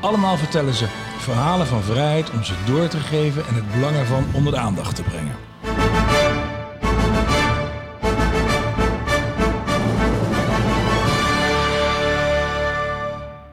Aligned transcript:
Allemaal 0.00 0.36
vertellen 0.36 0.74
ze 0.74 0.86
verhalen 1.18 1.66
van 1.66 1.82
vrijheid 1.82 2.30
om 2.30 2.44
ze 2.44 2.54
door 2.66 2.88
te 2.88 2.98
geven 2.98 3.46
en 3.46 3.54
het 3.54 3.72
belang 3.72 3.96
ervan 3.96 4.24
onder 4.32 4.52
de 4.52 4.58
aandacht 4.58 4.96
te 4.96 5.02
brengen. 5.02 5.34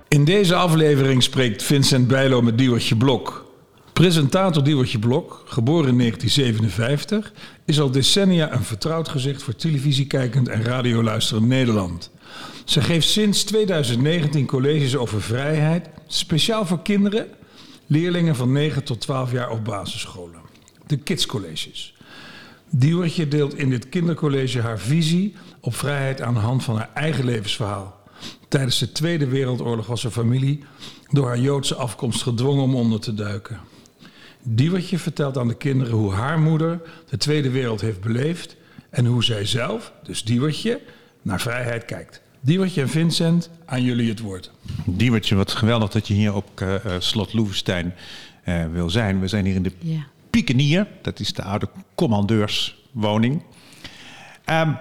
In 0.08 0.26
deze 0.26 0.56
aflevering 0.56 1.24
spreekt 1.24 1.64
Vincent 1.64 2.08
Bijlo 2.08 2.42
met 2.42 2.58
Diewertje 2.58 2.96
Blok. 2.96 3.46
Presentator 3.94 4.64
Diewertje 4.64 5.00
Blok, 5.00 5.44
geboren 5.46 5.90
in 5.90 5.98
1957, 5.98 7.34
is 7.66 7.80
al 7.80 7.92
decennia 7.92 8.54
een 8.54 8.64
vertrouwd 8.64 9.10
gezicht 9.10 9.44
voor 9.44 9.56
televisiekijkend 9.56 10.48
en 10.48 10.64
radioluisterend 10.64 11.48
Nederland. 11.48 12.12
Ze 12.66 12.82
geeft 12.82 13.08
sinds 13.08 13.44
2019 13.44 14.46
colleges 14.46 14.96
over 14.96 15.22
vrijheid, 15.22 15.90
speciaal 16.08 16.66
voor 16.66 16.82
kinderen, 16.82 17.28
leerlingen 17.88 18.36
van 18.36 18.52
9 18.52 18.84
tot 18.84 19.02
12 19.02 19.32
jaar 19.32 19.50
op 19.50 19.66
basisscholen. 19.66 20.42
De 20.88 20.98
Kids 20.98 21.26
Colleges. 21.26 21.96
Diewertje 22.70 23.28
deelt 23.28 23.58
in 23.58 23.70
dit 23.70 23.90
kindercollege 23.90 24.62
haar 24.62 24.80
visie 24.80 25.36
op 25.60 25.76
vrijheid 25.76 26.22
aan 26.22 26.34
de 26.34 26.40
hand 26.40 26.64
van 26.64 26.76
haar 26.76 26.90
eigen 26.94 27.26
levensverhaal. 27.26 28.02
Tijdens 28.48 28.80
de 28.80 28.92
Tweede 28.92 29.28
Wereldoorlog 29.28 29.88
was 29.88 30.04
haar 30.04 30.12
familie 30.12 30.64
door 31.10 31.28
haar 31.28 31.40
Joodse 31.40 31.76
afkomst 31.76 32.22
gedwongen 32.22 32.64
om 32.64 32.76
onder 32.76 33.00
te 33.00 33.14
duiken. 33.14 33.60
Diewertje 34.44 35.00
vertelt 35.00 35.38
aan 35.38 35.48
de 35.48 35.58
kinderen 35.58 35.94
hoe 35.94 36.14
haar 36.14 36.40
moeder 36.40 36.82
de 37.10 37.18
Tweede 37.18 37.50
Wereld 37.50 37.82
heeft 37.82 38.02
beleefd 38.02 38.56
en 38.90 39.06
hoe 39.06 39.24
zij 39.24 39.46
zelf, 39.46 39.94
dus 40.04 40.24
Diewertje, 40.24 40.82
naar 41.22 41.42
vrijheid 41.42 41.86
kijkt. 41.86 42.22
Diewertje 42.46 42.82
en 42.82 42.90
Vincent, 42.90 43.50
aan 43.66 43.84
jullie 43.84 44.10
het 44.10 44.20
woord. 44.20 44.52
Diewertje, 44.86 45.36
wat 45.36 45.52
geweldig 45.52 45.90
dat 45.90 46.08
je 46.08 46.14
hier 46.14 46.36
op 46.36 46.62
uh, 46.62 46.76
slot 47.00 47.34
Loevestein 47.34 47.94
uh, 48.46 48.66
wil 48.72 48.90
zijn. 48.90 49.20
We 49.20 49.28
zijn 49.28 49.46
hier 49.46 49.56
in 49.56 49.64
de 49.64 49.72
ja. 49.80 50.06
Piekenier, 50.30 50.88
dat 51.02 51.20
is 51.20 51.34
de 51.34 51.44
oude 51.44 51.70
commandeurswoning. 51.96 53.44
Um, 54.46 54.78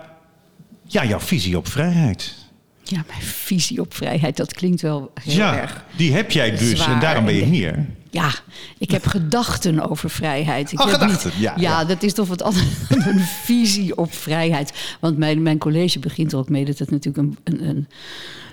ja, 0.87 1.05
jouw 1.05 1.21
visie 1.21 1.57
op 1.57 1.69
vrijheid. 1.69 2.35
Ja, 2.83 3.05
mijn 3.09 3.23
visie 3.23 3.81
op 3.81 3.95
vrijheid, 3.95 4.37
dat 4.37 4.55
klinkt 4.55 4.81
wel 4.81 5.13
heel 5.23 5.35
ja, 5.35 5.57
erg. 5.57 5.85
Die 5.97 6.13
heb 6.13 6.31
jij 6.31 6.51
dus 6.51 6.87
en 6.87 7.01
daarom 7.01 7.25
ben 7.25 7.35
je 7.35 7.45
hier. 7.45 7.87
Ja, 8.13 8.31
ik 8.79 8.91
heb 8.91 9.07
gedachten 9.07 9.91
over 9.91 10.11
vrijheid. 10.11 10.73
Ik 10.73 10.81
oh, 10.81 10.87
heb 10.87 11.01
gedachten, 11.01 11.31
niet, 11.35 11.41
ja, 11.41 11.53
ja, 11.57 11.81
ja. 11.81 11.85
dat 11.85 12.03
is 12.03 12.13
toch 12.13 12.29
wat 12.29 12.43
anders 12.43 12.67
dan 12.89 13.03
een 13.07 13.21
visie 13.21 13.97
op 13.97 14.13
vrijheid. 14.15 14.97
Want 15.01 15.19
mijn, 15.19 15.43
mijn 15.43 15.59
college 15.59 15.99
begint 15.99 16.33
er 16.33 16.39
ook 16.39 16.49
mee 16.49 16.65
dat 16.65 16.79
het 16.79 16.91
natuurlijk 16.91 17.17
een, 17.17 17.39
een, 17.45 17.69
een 17.69 17.89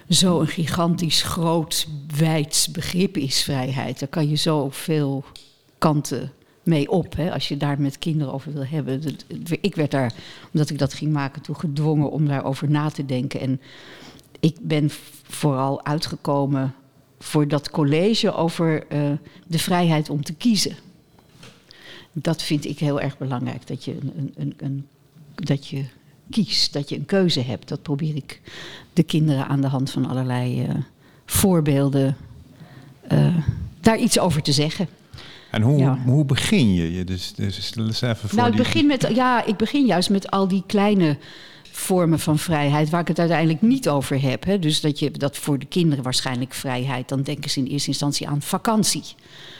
zo'n 0.07 0.47
gigantisch 0.47 1.21
groot, 1.21 1.87
wijds 2.17 2.71
begrip 2.71 3.17
is, 3.17 3.41
vrijheid. 3.41 3.99
Daar 3.99 4.09
kan 4.09 4.29
je 4.29 4.35
zo 4.35 4.69
veel 4.71 5.23
kanten 5.77 6.31
mee 6.63 6.91
op, 6.91 7.15
hè, 7.15 7.33
als 7.33 7.47
je 7.47 7.57
daar 7.57 7.81
met 7.81 7.99
kinderen 7.99 8.33
over 8.33 8.53
wil 8.53 8.65
hebben. 8.65 9.01
Ik 9.61 9.75
werd 9.75 9.91
daar, 9.91 10.13
omdat 10.53 10.69
ik 10.69 10.77
dat 10.77 10.93
ging 10.93 11.13
maken, 11.13 11.41
toe 11.41 11.55
gedwongen 11.55 12.11
om 12.11 12.27
daarover 12.27 12.69
na 12.69 12.89
te 12.89 13.05
denken. 13.05 13.39
En 13.39 13.61
ik 14.39 14.55
ben 14.61 14.89
vooral 15.23 15.85
uitgekomen 15.85 16.75
voor 17.19 17.47
dat 17.47 17.69
college 17.69 18.33
over 18.33 18.85
uh, 18.91 19.11
de 19.47 19.59
vrijheid 19.59 20.09
om 20.09 20.23
te 20.23 20.33
kiezen. 20.33 20.75
Dat 22.11 22.43
vind 22.43 22.65
ik 22.65 22.79
heel 22.79 23.01
erg 23.01 23.17
belangrijk, 23.17 23.67
dat 23.67 23.85
je, 23.85 23.97
een, 24.15 24.33
een, 24.37 24.53
een, 24.57 24.87
dat 25.35 25.67
je 25.67 25.85
kiest, 26.29 26.73
dat 26.73 26.89
je 26.89 26.95
een 26.95 27.05
keuze 27.05 27.41
hebt. 27.41 27.67
Dat 27.67 27.81
probeer 27.81 28.15
ik 28.15 28.41
de 28.93 29.03
kinderen 29.03 29.47
aan 29.47 29.61
de 29.61 29.67
hand 29.67 29.91
van 29.91 30.05
allerlei 30.05 30.63
uh, 30.63 30.69
voorbeelden 31.25 32.17
uh, 33.11 33.35
daar 33.79 33.97
iets 33.97 34.19
over 34.19 34.41
te 34.41 34.51
zeggen. 34.51 34.87
En 35.51 35.61
hoe, 35.61 35.77
ja. 35.77 35.97
hoe 36.05 36.25
begin 36.25 36.73
je? 36.73 37.03
Dus, 37.03 37.33
dus 37.33 38.01
even 38.01 38.15
voor 38.15 38.37
nou, 38.37 38.51
ik 38.51 38.57
begin, 38.57 38.87
met, 38.87 39.11
ja, 39.13 39.45
ik 39.45 39.57
begin 39.57 39.85
juist 39.85 40.09
met 40.09 40.31
al 40.31 40.47
die 40.47 40.63
kleine 40.67 41.17
vormen 41.71 42.19
van 42.19 42.39
vrijheid 42.39 42.89
waar 42.89 43.01
ik 43.01 43.07
het 43.07 43.19
uiteindelijk 43.19 43.61
niet 43.61 43.89
over 43.89 44.21
heb. 44.21 44.45
Hè. 44.45 44.59
Dus 44.59 44.81
dat 44.81 44.99
je 44.99 45.11
dat 45.11 45.37
voor 45.37 45.59
de 45.59 45.65
kinderen 45.65 46.03
waarschijnlijk 46.03 46.53
vrijheid, 46.53 47.09
dan 47.09 47.21
denken 47.21 47.49
ze 47.49 47.59
in 47.59 47.65
eerste 47.65 47.89
instantie 47.89 48.27
aan 48.27 48.41
vakantie. 48.41 49.03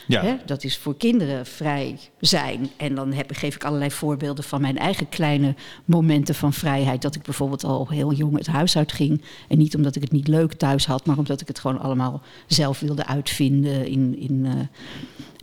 Ja. 0.08 0.24
Hè, 0.24 0.36
dat 0.46 0.64
is 0.64 0.78
voor 0.78 0.98
kinderen 0.98 1.46
vrij 1.46 1.98
zijn. 2.20 2.70
En 2.78 2.96
dan 2.96 3.14
heb, 3.14 3.32
geef 3.34 3.56
ik 3.56 3.64
allerlei 3.64 3.92
voorbeelden 3.92 4.44
van 4.44 4.62
mijn 4.62 4.78
eigen 4.78 5.10
kleine 5.10 5.56
momenten 5.86 6.36
van 6.36 6.54
vrijheid. 6.54 7.02
Dat 7.02 7.16
ik 7.16 7.22
bijvoorbeeld 7.22 7.64
al 7.64 7.88
heel 7.90 8.14
jong 8.14 8.38
het 8.38 8.48
huis 8.48 8.78
uitging. 8.78 9.22
En 9.48 9.58
niet 9.58 9.76
omdat 9.76 9.96
ik 9.96 10.02
het 10.02 10.12
niet 10.12 10.28
leuk 10.28 10.54
thuis 10.54 10.86
had, 10.86 11.06
maar 11.06 11.18
omdat 11.18 11.42
ik 11.42 11.48
het 11.48 11.60
gewoon 11.60 11.80
allemaal 11.80 12.22
zelf 12.48 12.80
wilde 12.80 13.06
uitvinden. 13.06 13.88
In, 13.88 14.20
in, 14.20 14.46
uh, 14.46 14.54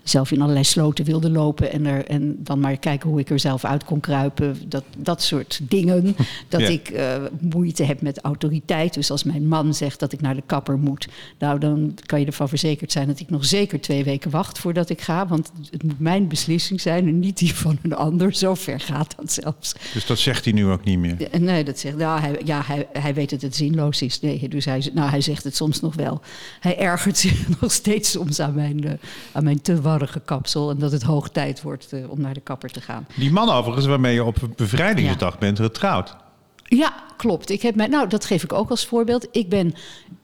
zelf 0.08 0.30
in 0.30 0.40
allerlei 0.40 0.64
sloten 0.64 1.04
wilde 1.04 1.30
lopen 1.30 1.72
en, 1.72 1.86
er, 1.86 2.06
en 2.06 2.36
dan 2.38 2.60
maar 2.60 2.76
kijken 2.76 3.10
hoe 3.10 3.20
ik 3.20 3.30
er 3.30 3.38
zelf 3.38 3.64
uit 3.64 3.84
kon 3.84 4.00
kruipen. 4.00 4.56
Dat, 4.68 4.84
dat 4.98 5.22
soort 5.22 5.60
dingen. 5.62 6.16
Dat 6.48 6.60
Ja. 6.60 6.68
ik 6.68 6.90
uh, 6.90 7.16
moeite 7.40 7.82
heb 7.82 8.00
met 8.02 8.20
autoriteit. 8.20 8.94
Dus 8.94 9.10
als 9.10 9.24
mijn 9.24 9.48
man 9.48 9.74
zegt 9.74 10.00
dat 10.00 10.12
ik 10.12 10.20
naar 10.20 10.34
de 10.34 10.42
kapper 10.46 10.78
moet, 10.78 11.08
nou 11.38 11.58
dan 11.58 11.94
kan 12.06 12.20
je 12.20 12.26
ervan 12.26 12.48
verzekerd 12.48 12.92
zijn 12.92 13.06
dat 13.06 13.20
ik 13.20 13.30
nog 13.30 13.44
zeker 13.44 13.80
twee 13.80 14.04
weken 14.04 14.30
wacht 14.30 14.58
voordat 14.58 14.90
ik 14.90 15.00
ga. 15.00 15.26
Want 15.26 15.52
het 15.70 15.82
moet 15.82 16.00
mijn 16.00 16.28
beslissing 16.28 16.80
zijn 16.80 17.08
en 17.08 17.18
niet 17.18 17.38
die 17.38 17.54
van 17.54 17.78
een 17.82 17.94
ander. 17.94 18.34
Zo 18.34 18.54
ver 18.54 18.80
gaat 18.80 19.14
dat 19.16 19.32
zelfs. 19.32 19.74
Dus 19.92 20.06
dat 20.06 20.18
zegt 20.18 20.44
hij 20.44 20.52
nu 20.54 20.66
ook 20.66 20.84
niet 20.84 20.98
meer. 20.98 21.16
Nee, 21.40 21.64
dat 21.64 21.78
zegt, 21.78 21.96
nou, 21.96 22.20
hij, 22.20 22.40
ja, 22.44 22.62
hij, 22.64 22.86
hij 22.92 23.14
weet 23.14 23.30
dat 23.30 23.42
het 23.42 23.56
zinloos 23.56 24.02
is. 24.02 24.20
Nee, 24.20 24.48
dus 24.48 24.64
hij, 24.64 24.90
nou, 24.94 25.10
hij 25.10 25.20
zegt 25.20 25.44
het 25.44 25.56
soms 25.56 25.80
nog 25.80 25.94
wel. 25.94 26.20
Hij 26.60 26.78
ergert 26.78 27.18
zich 27.18 27.48
nog 27.60 27.72
steeds 27.72 28.10
soms 28.10 28.40
aan 28.40 28.54
mijn, 28.54 28.84
uh, 28.84 28.90
aan 29.32 29.44
mijn 29.44 29.60
te 29.62 29.82
kapsel. 30.24 30.70
En 30.70 30.78
dat 30.78 30.92
het 30.92 31.02
hoog 31.02 31.28
tijd 31.30 31.62
wordt 31.62 31.92
uh, 31.92 32.10
om 32.10 32.20
naar 32.20 32.34
de 32.34 32.40
kapper 32.40 32.70
te 32.70 32.80
gaan. 32.80 33.06
Die 33.16 33.32
man 33.32 33.50
overigens 33.50 33.86
waarmee 33.86 34.14
je 34.14 34.24
op 34.24 34.48
bevrijdingsdag 34.56 35.32
ja. 35.32 35.38
bent 35.38 35.58
getrouwd. 35.58 36.16
Ja, 36.64 36.94
klopt. 37.16 37.50
Ik 37.50 37.62
heb 37.62 37.74
mij, 37.74 37.86
nou, 37.86 38.08
dat 38.08 38.24
geef 38.24 38.42
ik 38.42 38.52
ook 38.52 38.70
als 38.70 38.86
voorbeeld. 38.86 39.28
Ik, 39.30 39.48
ben 39.48 39.74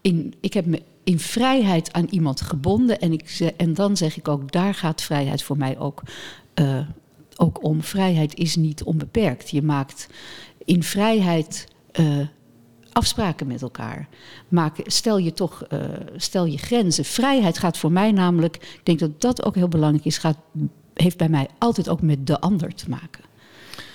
in, 0.00 0.34
ik 0.40 0.52
heb 0.52 0.66
me 0.66 0.82
in 1.04 1.18
vrijheid 1.18 1.92
aan 1.92 2.06
iemand 2.10 2.40
gebonden. 2.40 3.00
En, 3.00 3.12
ik, 3.12 3.52
en 3.56 3.74
dan 3.74 3.96
zeg 3.96 4.16
ik 4.16 4.28
ook, 4.28 4.52
daar 4.52 4.74
gaat 4.74 5.02
vrijheid 5.02 5.42
voor 5.42 5.56
mij 5.56 5.78
ook, 5.78 6.02
uh, 6.54 6.78
ook 7.36 7.64
om. 7.64 7.82
Vrijheid 7.82 8.34
is 8.34 8.56
niet 8.56 8.82
onbeperkt. 8.82 9.50
Je 9.50 9.62
maakt 9.62 10.08
in 10.64 10.82
vrijheid 10.82 11.68
uh, 12.00 12.26
afspraken 12.92 13.47
met 13.47 13.62
elkaar. 13.62 14.08
Maak, 14.48 14.76
stel 14.84 15.19
je 15.19 15.32
toch 15.32 15.64
uh, 15.72 15.78
stel 16.16 16.44
je 16.44 16.58
grenzen. 16.58 17.04
Vrijheid 17.04 17.58
gaat 17.58 17.78
voor 17.78 17.92
mij 17.92 18.12
namelijk, 18.12 18.56
ik 18.56 18.80
denk 18.82 18.98
dat 18.98 19.20
dat 19.20 19.44
ook 19.44 19.54
heel 19.54 19.69
belangrijk 19.69 20.04
is, 20.04 20.19
gaat, 20.19 20.36
heeft 20.94 21.16
bij 21.16 21.28
mij 21.28 21.48
altijd 21.58 21.88
ook 21.88 22.02
met 22.02 22.26
de 22.26 22.41
ander 22.41 22.75
te 22.75 22.88
maken. 22.88 23.25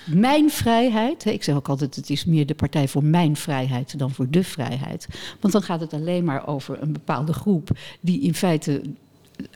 Mijn 0.05 0.49
vrijheid, 0.49 1.25
ik 1.25 1.43
zeg 1.43 1.55
ook 1.55 1.69
altijd, 1.69 1.95
het 1.95 2.09
is 2.09 2.25
meer 2.25 2.45
de 2.45 2.55
partij 2.55 2.87
voor 2.87 3.03
mijn 3.03 3.35
vrijheid 3.35 3.99
dan 3.99 4.11
voor 4.11 4.29
de 4.29 4.43
vrijheid. 4.43 5.07
Want 5.39 5.53
dan 5.53 5.61
gaat 5.61 5.79
het 5.79 5.93
alleen 5.93 6.23
maar 6.23 6.47
over 6.47 6.81
een 6.81 6.93
bepaalde 6.93 7.33
groep 7.33 7.69
die 7.99 8.21
in 8.21 8.33
feite 8.33 8.81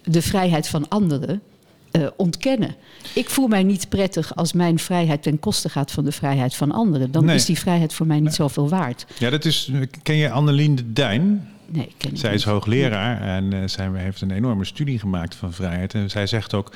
de 0.04 0.22
vrijheid 0.22 0.68
van 0.68 0.88
anderen 0.88 1.42
uh, 1.92 2.08
ontkennen. 2.18 2.76
Ik 3.16 3.30
voel 3.30 3.48
mij 3.48 3.64
niet 3.64 3.90
prettig 3.90 4.36
als 4.36 4.54
mijn 4.54 4.80
vrijheid 4.80 5.24
ten 5.24 5.40
koste 5.40 5.70
gaat 5.70 5.92
van 5.92 6.04
de 6.06 6.12
vrijheid 6.12 6.56
van 6.56 6.72
anderen. 6.72 7.12
Dan 7.12 7.26
Nee. 7.26 7.36
is 7.36 7.46
die 7.46 7.60
vrijheid 7.60 7.94
voor 7.94 8.08
mij 8.08 8.20
niet 8.20 8.34
zoveel 8.34 8.70
waard. 8.70 9.06
Ja, 9.18 9.30
dat 9.30 9.46
is. 9.46 9.72
Ken 10.04 10.16
je 10.16 10.30
Annelien 10.32 10.76
de 10.76 10.94
Duin? 10.94 11.48
Nee, 11.68 11.84
ik 11.86 11.94
ken 11.98 12.18
Zij 12.18 12.30
niet. 12.32 12.40
is 12.40 12.46
hoogleraar 12.46 13.22
en 13.22 13.54
uh, 13.54 13.60
zij 13.66 13.90
heeft 13.94 14.22
een 14.22 14.32
enorme 14.32 14.66
studie 14.66 15.00
gemaakt 15.00 15.36
van 15.36 15.54
vrijheid. 15.54 15.94
En 15.94 16.10
zij 16.10 16.28
zegt 16.28 16.54
ook. 16.54 16.72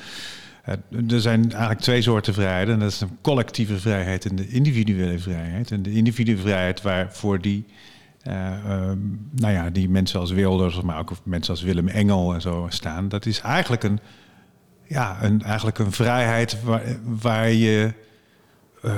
Uh, 0.70 1.12
er 1.14 1.22
zijn 1.22 1.52
eigenlijk 1.52 1.80
twee 1.82 2.02
soorten 2.02 2.34
vrijheid. 2.34 2.70
En 2.70 2.80
dat 2.80 2.92
is 2.92 3.02
een 3.02 3.18
collectieve 3.22 3.78
vrijheid 3.80 4.26
en 4.26 4.36
de 4.36 4.48
individuele 4.48 5.20
vrijheid. 5.20 5.72
En 5.72 5.82
de 5.84 5.92
individuele 5.92 6.42
vrijheid 6.42 6.82
waarvoor 6.82 7.42
die, 7.42 7.66
uh, 8.28 8.34
uh, 8.34 8.92
nou 9.32 9.54
ja, 9.54 9.70
die 9.70 9.90
mensen 9.90 10.20
als 10.20 10.32
Wilders, 10.32 10.82
maar 10.82 11.00
ook 11.00 11.12
mensen 11.24 11.54
als 11.54 11.62
Willem 11.64 11.88
Engel 11.88 12.34
en 12.34 12.42
zo 12.42 12.66
staan. 12.70 13.10
Dat 13.10 13.26
is 13.26 13.40
eigenlijk 13.42 13.84
een, 13.84 14.00
ja, 14.88 15.18
een, 15.22 15.42
eigenlijk 15.42 15.80
een 15.80 15.92
vrijheid 15.92 16.64
waar, 16.64 16.82
waar 17.04 17.52
je. 17.52 17.94
Uh, 18.86 18.92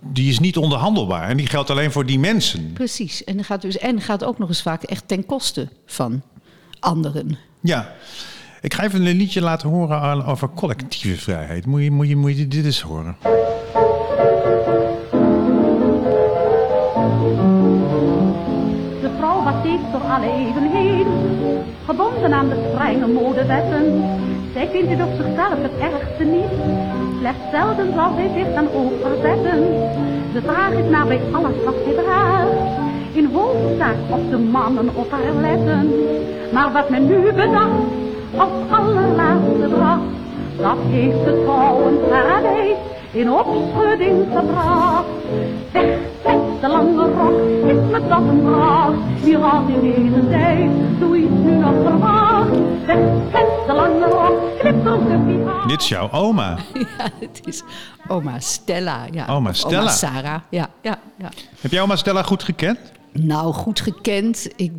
die 0.00 0.28
is 0.28 0.38
niet 0.38 0.56
onderhandelbaar 0.56 1.28
en 1.28 1.36
die 1.36 1.46
geldt 1.46 1.70
alleen 1.70 1.92
voor 1.92 2.06
die 2.06 2.18
mensen. 2.18 2.72
Precies, 2.72 3.24
en 3.24 3.44
gaat, 3.44 3.62
dus, 3.62 3.78
en 3.78 4.00
gaat 4.00 4.24
ook 4.24 4.38
nog 4.38 4.48
eens 4.48 4.62
vaak 4.62 4.82
echt 4.82 5.08
ten 5.08 5.26
koste 5.26 5.68
van 5.86 6.22
anderen. 6.80 7.38
Ja, 7.60 7.92
Ik 8.60 8.74
ga 8.74 8.82
even 8.82 9.06
een 9.06 9.16
liedje 9.16 9.40
laten 9.40 9.68
horen 9.68 10.00
aan, 10.00 10.24
over 10.24 10.48
collectieve 10.50 11.20
vrijheid. 11.20 11.66
Moet 11.66 11.82
je, 11.82 11.90
moet, 11.90 12.08
je, 12.08 12.16
moet 12.16 12.36
je 12.36 12.48
dit 12.48 12.64
eens 12.64 12.80
horen? 12.80 13.16
De 19.00 19.10
vrouw 19.18 19.42
was 19.42 19.54
steeds 19.60 19.82
door 19.92 20.00
alle 20.00 20.26
eeuwen 20.26 20.70
heen, 20.70 21.06
gebonden 21.84 22.32
aan 22.34 22.48
de 22.48 22.70
strenge 22.74 23.06
modewetten. 23.06 24.02
Zij 24.52 24.68
vindt 24.72 24.90
het 24.90 25.00
op 25.00 25.12
zichzelf 25.16 25.62
het 25.62 25.92
ergste 25.92 26.24
niet, 26.24 26.52
slechts 27.18 27.50
zelden 27.52 27.94
zal 27.94 28.10
zij 28.16 28.30
zich 28.36 28.54
dan 28.54 28.66
ook 28.74 28.92
verzetten. 29.02 29.60
De 30.32 30.42
vraag 30.42 30.72
is 30.72 30.90
naar 30.90 31.06
bij 31.06 31.20
alles 31.32 31.64
wat 31.64 31.74
zij 31.84 32.04
draagt, 32.04 32.52
in 33.12 33.30
hoofdzaak 33.32 33.96
of 34.08 34.20
de 34.30 34.38
mannen 34.38 34.88
op 34.94 35.10
haar 35.10 35.34
letten. 35.40 35.92
Maar 36.52 36.72
wat 36.72 36.88
men 36.88 37.06
nu 37.06 37.32
bedacht, 37.32 37.82
als 38.36 38.50
allerlaatste 38.70 39.68
bracht, 39.68 40.02
dat 40.56 40.78
heeft 40.88 41.24
het 41.24 41.36
vrouwenparadijs 41.44 42.76
in 43.12 43.32
opschudding 43.32 44.26
gebracht. 44.34 45.04
Weg 45.72 45.98
met 46.24 46.60
de 46.60 46.68
lange 46.68 47.08
rok, 47.18 47.66
is 47.66 47.90
me 47.90 48.08
dat 48.08 48.18
een. 48.18 48.44
Wie 49.22 49.36
had 49.36 49.62
in 49.68 49.80
deze 49.80 50.28
tijd 50.30 50.70
zoiets 51.00 51.30
nu 51.44 51.54
nog 51.54 51.74
verwacht? 51.84 52.31
Dit 55.66 55.82
is 55.82 55.88
jouw 55.88 56.10
oma. 56.10 56.58
Ja, 56.98 57.10
het 57.20 57.40
is 57.44 57.62
oma 58.08 58.40
Stella. 58.40 59.06
Ja. 59.10 59.26
Oma 59.26 59.52
Stella. 59.52 59.80
Oma 59.80 59.90
Sarah. 59.90 60.40
Ja, 60.50 60.70
ja, 60.82 60.98
ja. 61.18 61.28
Heb 61.60 61.70
jij 61.70 61.80
oma 61.80 61.96
Stella 61.96 62.22
goed 62.22 62.42
gekend? 62.42 62.78
Nou, 63.12 63.52
goed 63.52 63.80
gekend. 63.80 64.48
Ik, 64.56 64.72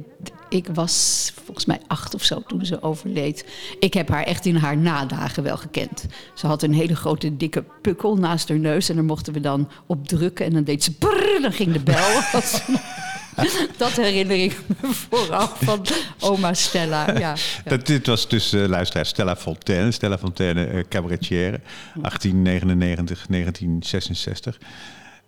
ik 0.49 0.67
was 0.73 1.31
volgens 1.45 1.65
mij 1.65 1.79
acht 1.87 2.15
of 2.15 2.23
zo 2.23 2.43
toen 2.47 2.65
ze 2.65 2.81
overleed. 2.81 3.45
Ik 3.79 3.93
heb 3.93 4.09
haar 4.09 4.23
echt 4.23 4.45
in 4.45 4.55
haar 4.55 4.77
nadagen 4.77 5.43
wel 5.43 5.57
gekend. 5.57 6.05
Ze 6.33 6.47
had 6.47 6.63
een 6.63 6.73
hele 6.73 6.95
grote 6.95 7.37
dikke 7.37 7.63
pukkel 7.81 8.15
naast 8.15 8.49
haar 8.49 8.59
neus. 8.59 8.89
En 8.89 8.95
daar 8.95 9.03
mochten 9.03 9.33
we 9.33 9.39
dan 9.39 9.69
op 9.85 10.07
drukken. 10.07 10.45
En 10.45 10.53
dan 10.53 10.63
deed 10.63 10.83
ze 10.83 10.91
brrr, 10.91 11.41
dan 11.41 11.51
ging 11.51 11.73
de 11.73 11.79
bel. 11.79 12.21
Dat 13.77 13.91
herinner 13.91 14.43
ik 14.43 14.59
me 14.81 14.87
vooral 14.87 15.47
van 15.47 15.85
oma 16.19 16.53
Stella. 16.53 17.17
Ja, 17.17 17.35
dit 17.83 18.07
was 18.07 18.27
dus 18.27 18.53
uh, 18.53 18.67
luisteraar 18.67 19.05
Stella 19.05 19.35
Fontaine. 19.35 19.91
Stella 19.91 20.17
Fontaine, 20.17 20.71
uh, 20.71 20.83
cabaretière. 20.89 21.59
1899, 21.93 23.25
1966. 23.27 24.59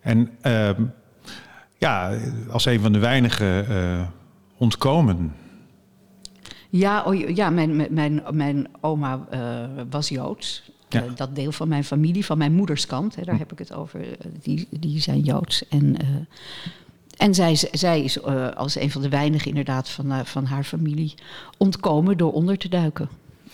En 0.00 0.30
ehm, 0.40 0.82
ja, 1.78 2.18
als 2.50 2.64
een 2.64 2.80
van 2.80 2.92
de 2.92 2.98
weinigen 2.98 3.66
uh, 3.70 4.00
ontkomen. 4.56 5.34
Ja, 6.68 7.02
oh, 7.02 7.34
ja 7.36 7.50
mijn, 7.50 7.86
mijn, 7.90 8.22
mijn 8.30 8.68
oma 8.80 9.26
was 9.90 10.08
Joods. 10.08 10.70
Ja. 10.88 11.04
Uh, 11.04 11.10
dat 11.14 11.34
deel 11.34 11.52
van 11.52 11.68
mijn 11.68 11.84
familie, 11.84 12.24
van 12.24 12.38
mijn 12.38 12.52
moeders 12.52 12.86
kant, 12.86 13.16
hè, 13.16 13.22
daar 13.22 13.38
heb 13.38 13.52
ik 13.52 13.58
het 13.58 13.74
over, 13.74 14.00
die, 14.42 14.68
die 14.70 15.00
zijn 15.00 15.20
Joods. 15.20 15.68
En, 15.68 15.96
en 17.16 17.34
zij, 17.34 17.58
zij 17.72 18.02
is 18.02 18.22
als 18.54 18.76
een 18.76 18.90
van 18.90 19.02
de 19.02 19.08
weinigen 19.08 19.48
inderdaad 19.48 19.88
van, 19.88 20.26
van 20.26 20.44
haar 20.44 20.64
familie 20.64 21.14
ontkomen 21.56 22.16
door 22.16 22.32
onder 22.32 22.58
te 22.58 22.68
duiken 22.68 23.08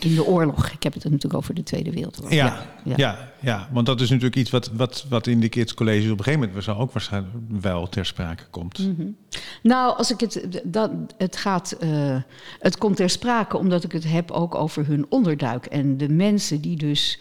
in 0.05 0.15
de 0.15 0.27
oorlog. 0.27 0.71
Ik 0.71 0.83
heb 0.83 0.95
het 0.95 1.05
natuurlijk 1.05 1.35
over 1.35 1.55
de 1.55 1.63
Tweede 1.63 1.91
Wereldoorlog. 1.91 2.33
Ja, 2.33 2.47
ja, 2.47 2.65
ja. 2.85 2.95
ja, 2.97 3.33
ja. 3.41 3.69
want 3.73 3.87
dat 3.87 4.01
is 4.01 4.09
natuurlijk 4.09 4.37
iets 4.37 4.51
wat, 4.51 4.71
wat, 4.73 5.07
wat 5.09 5.27
in 5.27 5.41
de 5.41 5.49
Kids 5.49 5.75
College 5.75 6.13
op 6.13 6.19
een 6.19 6.25
gegeven 6.25 6.49
moment 6.49 6.69
ook 6.69 6.93
waarschijnlijk 6.93 7.35
wel 7.61 7.89
ter 7.89 8.07
sprake 8.07 8.45
komt. 8.51 8.79
Mm 8.79 8.95
-hmm. 8.97 9.17
Nou, 9.63 9.97
als 9.97 10.11
ik 10.11 10.21
het, 10.21 10.61
dat, 10.65 10.91
het 11.17 11.37
gaat, 11.37 11.77
uh, 11.81 12.17
het 12.59 12.79
komt 12.79 12.97
ter 12.97 13.11
sprake 13.11 13.57
omdat 13.57 13.85
ik 13.85 13.93
het 13.93 14.05
heb 14.11 14.31
ook 14.31 14.55
over 14.55 14.87
hun 14.87 15.07
onderduik 15.09 15.67
en 15.67 15.97
de 15.97 16.09
mensen 16.09 16.61
die 16.61 16.77
dus 16.77 17.21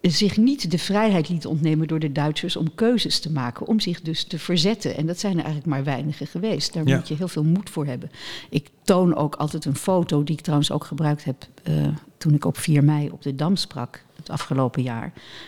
zich 0.00 0.36
niet 0.36 0.70
de 0.70 0.78
vrijheid 0.78 1.28
liet 1.28 1.46
ontnemen 1.46 1.88
door 1.88 1.98
de 1.98 2.12
Duitsers 2.12 2.56
om 2.56 2.74
keuzes 2.74 3.20
te 3.20 3.32
maken, 3.32 3.66
om 3.66 3.80
zich 3.80 4.00
dus 4.00 4.24
te 4.24 4.38
verzetten. 4.38 4.96
En 4.96 5.06
dat 5.06 5.18
zijn 5.18 5.32
er 5.32 5.44
eigenlijk 5.44 5.66
maar 5.66 5.84
weinigen 5.84 6.26
geweest. 6.26 6.72
Daar 6.72 6.86
Ja. 6.86 6.96
moet 6.96 7.08
je 7.08 7.14
heel 7.14 7.28
veel 7.28 7.44
moed 7.44 7.70
voor 7.70 7.86
hebben. 7.86 8.10
Ik 8.50 8.68
toon 8.82 9.14
ook 9.16 9.34
altijd 9.34 9.64
een 9.64 9.76
foto, 9.76 10.24
die 10.24 10.34
ik 10.36 10.42
trouwens 10.42 10.70
ook 10.70 10.84
gebruikt 10.84 11.24
heb 11.24 11.46
eh, 11.62 11.74
toen 12.18 12.34
ik 12.34 12.44
op 12.44 12.58
4 12.58 12.84
mei 12.84 13.10
op 13.10 13.22
de 13.22 13.34
Dam 13.34 13.56
sprak, 13.56 14.02
het 14.16 14.30
afgelopen 14.30 14.82
jaar. 14.82 15.04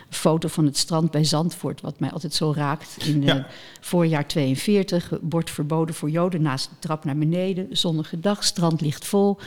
Een 0.08 0.14
foto 0.14 0.48
van 0.48 0.64
het 0.66 0.76
strand 0.76 1.10
bij 1.10 1.24
Zandvoort, 1.24 1.80
wat 1.80 2.00
mij 2.00 2.10
altijd 2.10 2.34
zo 2.34 2.52
raakt. 2.56 2.96
In 3.06 3.22
Ja. 3.22 3.46
voorjaar 3.80 4.26
42, 4.26 5.12
bord 5.20 5.50
verboden 5.50 5.94
voor 5.94 6.10
Joden, 6.10 6.42
naast 6.42 6.68
de 6.68 6.74
trap 6.78 7.04
naar 7.04 7.16
beneden, 7.18 7.66
zonnige 7.70 8.20
dag, 8.20 8.44
strand 8.44 8.80
ligt 8.80 9.06
vol. 9.06 9.38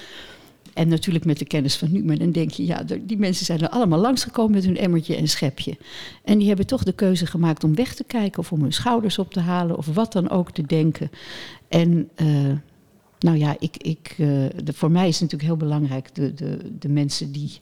En 0.74 0.88
natuurlijk 0.88 1.26
met 1.26 1.40
de 1.40 1.46
kennis 1.46 1.76
van 1.76 1.92
nu, 1.92 2.04
maar 2.04 2.18
dan 2.18 2.32
denk 2.32 2.52
je, 2.52 2.66
ja, 2.66 2.84
die 3.02 3.18
mensen 3.18 3.46
zijn 3.46 3.62
er 3.62 3.70
allemaal 3.70 4.00
langsgekomen 4.00 4.52
met 4.52 4.66
hun 4.66 4.78
emmertje 4.78 5.16
en 5.16 5.28
schepje. 5.28 5.78
En 6.24 6.38
die 6.38 6.48
hebben 6.48 6.68
toch 6.68 6.84
de 6.84 6.94
keuze 6.94 7.26
gemaakt 7.26 7.64
om 7.64 7.76
weg 7.76 7.96
te 7.96 8.04
kijken 8.04 8.40
of 8.40 8.52
om 8.52 8.62
hun 8.62 8.74
schouders 8.74 9.20
op 9.20 9.34
te 9.34 9.40
halen 9.40 9.78
of 9.78 9.86
wat 9.86 10.14
dan 10.14 10.30
ook 10.30 10.52
te 10.52 10.66
denken. 10.66 11.12
En 11.68 12.10
eh, 12.16 12.28
nou 13.20 13.38
ja, 13.38 13.56
ik, 13.60 13.78
ik, 13.78 14.16
eh, 14.18 14.28
voor 14.74 14.92
mij 14.92 15.08
is 15.08 15.20
natuurlijk 15.20 15.50
heel 15.50 15.58
belangrijk 15.58 16.16
de, 16.16 16.34
de, 16.34 16.58
de 16.80 16.90
mensen 16.90 17.32
die, 17.32 17.60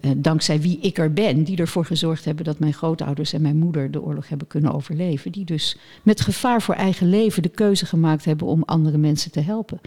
eh, 0.00 0.10
dankzij 0.16 0.60
wie 0.60 0.78
ik 0.80 0.98
er 0.98 1.12
ben, 1.12 1.44
die 1.44 1.56
ervoor 1.56 1.84
gezorgd 1.84 2.24
hebben 2.24 2.44
dat 2.44 2.58
mijn 2.58 2.74
grootouders 2.74 3.32
en 3.32 3.42
mijn 3.42 3.56
moeder 3.56 3.90
de 3.90 4.02
oorlog 4.02 4.28
hebben 4.28 4.46
kunnen 4.46 4.72
overleven. 4.72 5.32
Die 5.32 5.44
dus 5.44 5.76
met 6.02 6.20
gevaar 6.20 6.62
voor 6.62 6.74
eigen 6.74 7.08
leven 7.08 7.42
de 7.42 7.48
keuze 7.48 7.86
gemaakt 7.86 8.24
hebben 8.24 8.46
om 8.46 8.62
andere 8.62 8.98
mensen 8.98 9.30
te 9.30 9.40
helpen. 9.40 9.80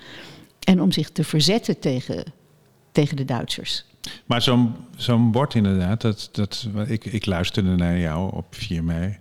En 0.59 0.81
om 0.81 0.91
zich 0.91 1.09
te 1.09 1.23
verzetten 1.23 1.79
tegen, 1.79 2.23
tegen 2.93 3.15
de 3.15 3.25
Duitsers. 3.25 3.85
Maar 4.25 4.41
zo'n 4.41 4.75
zo'n 4.95 5.31
bord 5.31 5.53
inderdaad, 5.53 6.01
dat, 6.01 6.29
dat, 6.31 6.67
ik, 6.87 7.05
ik 7.05 7.25
luisterde 7.25 7.75
naar 7.75 7.99
jou 7.99 8.33
op 8.33 8.55
4 8.55 8.83
mei. 8.83 9.17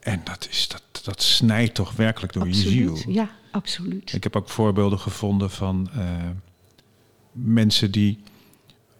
En 0.00 0.20
dat, 0.24 0.48
is, 0.50 0.68
dat, 0.68 1.04
dat 1.04 1.22
snijdt 1.22 1.74
toch 1.74 1.92
werkelijk 1.92 2.32
door 2.32 2.46
je 2.46 2.54
ziel. 2.54 2.98
Ja, 3.06 3.30
absoluut. 3.50 4.12
Ik 4.12 4.22
heb 4.22 4.36
ook 4.36 4.48
voorbeelden 4.48 4.98
gevonden 4.98 5.50
van 5.50 5.90
eh, 5.94 6.02
mensen 7.32 7.90
die 7.90 8.18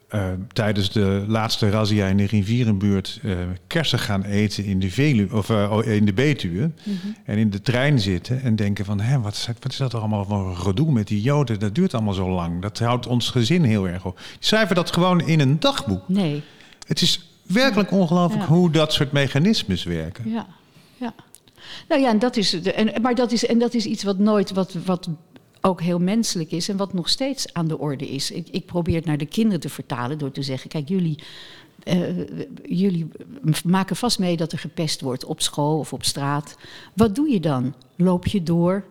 eh, 0.09 0.29
tijdens 0.53 0.93
de 0.93 1.25
laatste 1.27 1.71
razzia 1.71 2.07
in 2.07 2.17
de 2.17 2.27
rivierenbuurt 2.27 3.21
eh, 3.23 3.37
kersen 3.67 3.99
gaan 3.99 4.23
eten 4.25 4.65
in 4.65 4.81
de, 4.81 4.91
Velu 4.91 5.29
of, 5.33 5.51
eh, 5.51 5.81
in 5.97 6.05
de 6.05 6.13
Betuwe. 6.13 6.71
En 7.25 7.39
in 7.39 7.51
de 7.51 7.61
trein 7.61 8.01
zitten 8.01 8.43
en 8.43 8.57
denken 8.57 8.85
van, 8.85 9.01
Hé, 9.01 9.21
wat, 9.21 9.33
is, 9.33 9.49
wat 9.61 9.73
is 9.73 9.79
dat 9.79 9.95
allemaal 9.95 10.25
voor 10.25 10.49
een 10.49 10.57
gedoe 10.57 10.93
met 10.93 11.07
die 11.07 11.21
joden? 11.23 11.59
Dat 11.59 11.75
duurt 11.75 11.95
allemaal 11.95 12.15
zo 12.15 12.31
lang. 12.31 12.63
Dat 12.63 12.79
houdt 12.79 13.07
ons 13.07 13.31
gezin 13.31 13.65
heel 13.65 13.89
erg 13.89 14.05
op. 14.05 14.21
Schrijven 14.39 14.75
dat 14.75 14.93
gewoon 14.93 15.21
in 15.21 15.41
een 15.41 15.61
dagboek. 15.61 16.09
Nee, 16.09 16.43
Het 16.87 17.01
is 17.01 17.31
werkelijk 17.43 17.91
ongelooflijk 17.93 18.43
Ja. 18.43 18.49
hoe 18.49 18.71
dat 18.71 18.93
soort 18.93 19.13
mechanismes 19.13 19.85
werken. 19.85 20.31
ja. 20.31 20.47
ja. 20.97 21.15
Nou 21.89 22.01
ja, 22.01 22.09
en 22.09 22.19
dat 22.19 22.37
is, 22.37 22.51
de, 22.51 22.73
en, 22.73 23.03
maar 23.03 23.15
dat 23.15 23.33
is, 23.33 23.47
en 23.47 23.59
dat 23.59 23.75
is 23.75 23.85
iets 23.85 24.03
wat 24.03 24.19
nooit, 24.19 24.53
wat, 24.53 24.75
wat 24.85 25.09
ook 25.61 25.81
heel 25.81 25.99
menselijk 25.99 26.51
is 26.51 26.69
en 26.69 26.77
wat 26.77 26.93
nog 26.93 27.09
steeds 27.09 27.53
aan 27.55 27.69
de 27.69 27.79
orde 27.79 28.09
is. 28.09 28.31
Ik, 28.31 28.49
ik 28.49 28.67
probeer 28.67 28.95
het 28.95 29.05
naar 29.05 29.19
de 29.19 29.27
kinderen 29.27 29.61
te 29.61 29.69
vertalen 29.69 30.19
door 30.19 30.31
te 30.31 30.43
zeggen: 30.43 30.71
kijk, 30.71 30.89
jullie, 30.89 31.19
eh, 31.83 32.01
jullie 32.65 33.09
maken 33.65 33.97
vast 33.97 34.19
mee 34.19 34.37
dat 34.37 34.53
er 34.53 34.59
gepest 34.59 35.01
wordt 35.01 35.25
op 35.25 35.41
school 35.41 35.79
of 35.79 35.93
op 35.93 36.05
straat. 36.05 36.57
Wat 36.95 37.15
doe 37.15 37.31
je 37.31 37.41
dan? 37.41 37.75
Loop 37.97 38.27
je 38.27 38.43
door? 38.43 38.85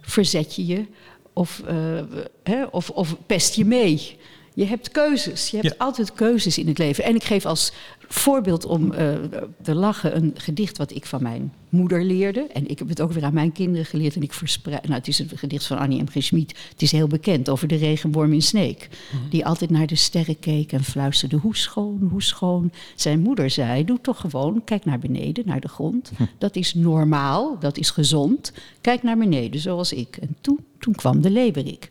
Verzet 0.00 0.54
je 0.54 0.66
je? 0.66 0.86
Of, 1.32 1.62
eh, 1.66 2.02
hè, 2.42 2.64
of, 2.64 2.90
of 2.90 3.16
pest 3.26 3.54
je 3.54 3.64
mee? 3.64 4.16
Je 4.54 4.64
hebt 4.64 4.90
keuzes. 4.90 5.50
Je 5.50 5.56
hebt 5.56 5.68
Ja. 5.68 5.84
altijd 5.84 6.12
keuzes 6.12 6.58
in 6.58 6.66
het 6.68 6.78
leven. 6.78 7.04
En 7.04 7.14
ik 7.14 7.24
geef 7.24 7.46
als 7.46 7.72
voorbeeld 8.08 8.64
om 8.64 8.92
eh, 8.92 9.14
te 9.62 9.74
lachen 9.74 10.16
een 10.16 10.32
gedicht 10.34 10.78
wat 10.78 10.90
ik 10.94 11.06
van 11.06 11.22
mijn 11.22 11.52
moeder 11.68 12.04
leerde. 12.04 12.40
En 12.52 12.68
ik 12.68 12.78
heb 12.78 12.88
het 12.88 13.00
ook 13.00 13.12
weer 13.12 13.24
aan 13.24 13.34
mijn 13.34 13.52
kinderen 13.52 13.86
geleerd. 13.86 14.14
En 14.16 14.22
ik 14.22 14.32
verspreid. 14.32 14.82
Nou, 14.82 14.94
het 14.94 15.08
is 15.08 15.18
een 15.18 15.30
gedicht 15.34 15.66
van 15.66 15.78
Annie 15.78 16.02
M. 16.02 16.06
G. 16.08 16.22
Schmid. 16.22 16.54
Het 16.70 16.82
is 16.82 16.92
heel 16.92 17.06
bekend 17.06 17.48
over 17.48 17.68
de 17.68 17.74
regenworm 17.76 18.32
in 18.32 18.42
Sneek. 18.42 18.88
Die 19.30 19.46
altijd 19.46 19.70
naar 19.70 19.86
de 19.86 19.94
sterren 19.94 20.38
keek 20.38 20.72
en 20.72 20.84
fluisterde: 20.84 21.36
hoe 21.36 21.56
schoon, 21.56 22.08
hoe 22.10 22.22
schoon. 22.22 22.72
Zijn 22.94 23.20
moeder 23.20 23.50
zei: 23.50 23.84
doe 23.84 24.00
toch 24.00 24.20
gewoon, 24.20 24.62
kijk 24.64 24.84
naar 24.84 24.98
beneden, 24.98 25.46
naar 25.46 25.60
de 25.60 25.68
grond. 25.68 26.12
Dat 26.38 26.56
is 26.56 26.74
normaal, 26.74 27.58
dat 27.58 27.76
is 27.78 27.90
gezond. 27.90 28.52
Kijk 28.80 29.02
naar 29.02 29.18
beneden, 29.18 29.60
zoals 29.60 29.92
ik. 29.92 30.16
En 30.16 30.36
toen, 30.40 30.58
toen 30.78 30.94
kwam 30.94 31.20
de 31.20 31.30
leeuwerik. 31.30 31.90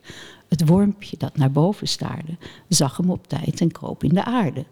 Het 0.60 0.68
wormpje 0.68 1.16
dat 1.18 1.36
naar 1.36 1.50
boven 1.50 1.88
staarde, 1.88 2.36
zag 2.68 2.96
hem 2.96 3.10
op 3.10 3.28
tijd 3.28 3.60
en 3.60 3.72
kroop 3.72 4.04
in 4.04 4.14
de 4.14 4.24
aarde. 4.24 4.64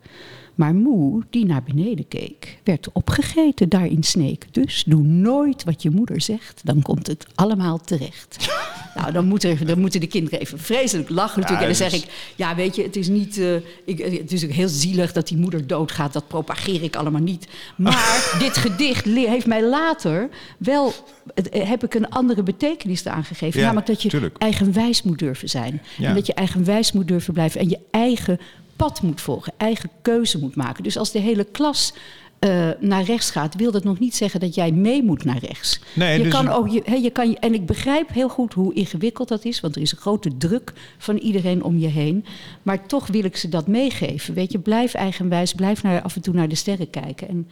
Maar 0.55 0.75
Moe, 0.75 1.23
die 1.31 1.47
naar 1.47 1.63
beneden 1.63 2.09
keek, 2.09 2.59
werd 2.65 2.89
opgegeten 2.93 3.69
daar 3.69 3.87
in 3.87 4.03
Sneek. 4.03 4.47
Dus 4.51 4.85
doe 4.87 5.03
nooit 5.03 5.65
wat 5.65 5.83
je 5.83 5.91
moeder 5.91 6.21
zegt, 6.21 6.61
dan 6.65 6.83
komt 6.83 7.07
het 7.07 7.27
allemaal 7.35 7.79
terecht. 7.79 8.37
Nou, 8.95 9.13
dan, 9.13 9.27
moet 9.27 9.45
er, 9.45 9.67
dan 9.67 9.81
moeten 9.81 10.01
de 10.01 10.07
kinderen 10.07 10.41
even 10.41 10.59
vreselijk 10.59 11.09
lachen 11.09 11.41
natuurlijk. 11.41 11.61
en 11.71 11.79
dan 11.79 11.91
zeg 11.91 12.01
dus- 12.01 12.03
ik, 12.09 12.33
ja, 12.37 12.55
weet 12.55 12.77
je, 12.77 12.83
het 12.83 12.97
is 12.97 13.09
niet... 13.09 13.39
eh, 13.39 13.55
ik, 13.85 13.99
eh, 14.01 14.19
het 14.19 14.33
is 14.33 14.45
ook 14.45 14.51
heel 14.51 14.69
zielig 14.69 15.13
dat 15.13 15.29
die 15.29 15.37
moeder 15.39 15.67
doodgaat. 15.67 16.13
Dat 16.13 16.29
propageer 16.29 16.83
ik 16.83 16.97
allemaal 16.97 17.21
niet. 17.21 17.47
Maar 17.77 18.35
dit 18.45 18.57
gedicht 18.57 19.05
heeft 19.05 19.47
mij 19.47 19.65
later 19.69 20.29
wel... 20.59 20.93
het- 21.35 21.49
eh, 21.49 21.69
heb 21.69 21.85
ik 21.85 21.95
een 21.95 22.09
andere 22.11 22.43
betekenis 22.43 23.05
eraan 23.05 23.25
gegeven. 23.25 23.59
Ja, 23.61 23.65
namelijk 23.67 23.87
dat 23.87 24.03
je 24.03 24.09
tuurlijk. 24.09 24.39
eigenwijs 24.39 25.03
moet 25.03 25.19
durven 25.19 25.49
zijn. 25.49 25.72
Ja. 25.99 26.09
En 26.09 26.15
dat 26.15 26.27
je 26.27 26.35
eigenwijs 26.35 26.93
moet 26.93 27.09
durven 27.09 27.33
blijven. 27.33 27.61
En 27.61 27.69
je 27.69 27.79
eigen 27.91 28.39
pad 28.77 29.03
moet 29.03 29.21
volgen. 29.21 29.53
Eigen 29.57 29.91
keuze 30.03 30.39
moet 30.39 30.55
maken. 30.57 30.83
Dus 30.83 30.99
als 30.99 31.13
de 31.13 31.19
hele 31.19 31.45
klas... 31.45 31.93
eh, 32.39 32.69
naar 32.81 33.03
rechts 33.03 33.31
gaat, 33.31 33.55
wil 33.55 33.71
dat 33.71 33.85
nog 33.85 33.99
niet 33.99 34.15
zeggen 34.15 34.41
dat 34.41 34.55
jij 34.55 34.73
mee 34.73 35.03
moet 35.03 35.25
naar 35.25 35.39
rechts. 35.39 35.81
Nee, 35.95 36.17
je 36.17 36.23
dus 36.25 36.33
kan 36.33 36.49
ook, 36.49 36.69
je, 36.69 37.01
je 37.03 37.11
kan, 37.11 37.37
en 37.37 37.55
ik 37.55 37.67
begrijp 37.67 38.09
heel 38.09 38.29
goed 38.29 38.53
hoe 38.53 38.75
ingewikkeld 38.75 39.29
dat 39.29 39.45
is, 39.45 39.61
want 39.61 39.77
er 39.77 39.83
is 39.83 39.93
een 39.93 39.99
grote 39.99 40.37
druk 40.37 40.73
van 40.99 41.17
iedereen 41.17 41.63
om 41.63 41.79
je 41.79 41.87
heen. 41.89 42.25
Maar 42.63 42.87
toch 42.87 43.07
wil 43.07 43.25
ik 43.25 43.37
ze 43.37 43.49
dat 43.49 43.67
meegeven. 43.67 44.35
Weet 44.35 44.53
je, 44.53 44.59
blijf 44.59 44.95
eigenwijs, 44.95 45.53
blijf 45.55 45.83
naar, 45.83 46.03
af 46.03 46.17
en 46.17 46.23
toe 46.23 46.35
naar 46.35 46.49
de 46.49 46.55
sterren 46.55 46.91
kijken. 46.91 47.29
En, 47.29 47.49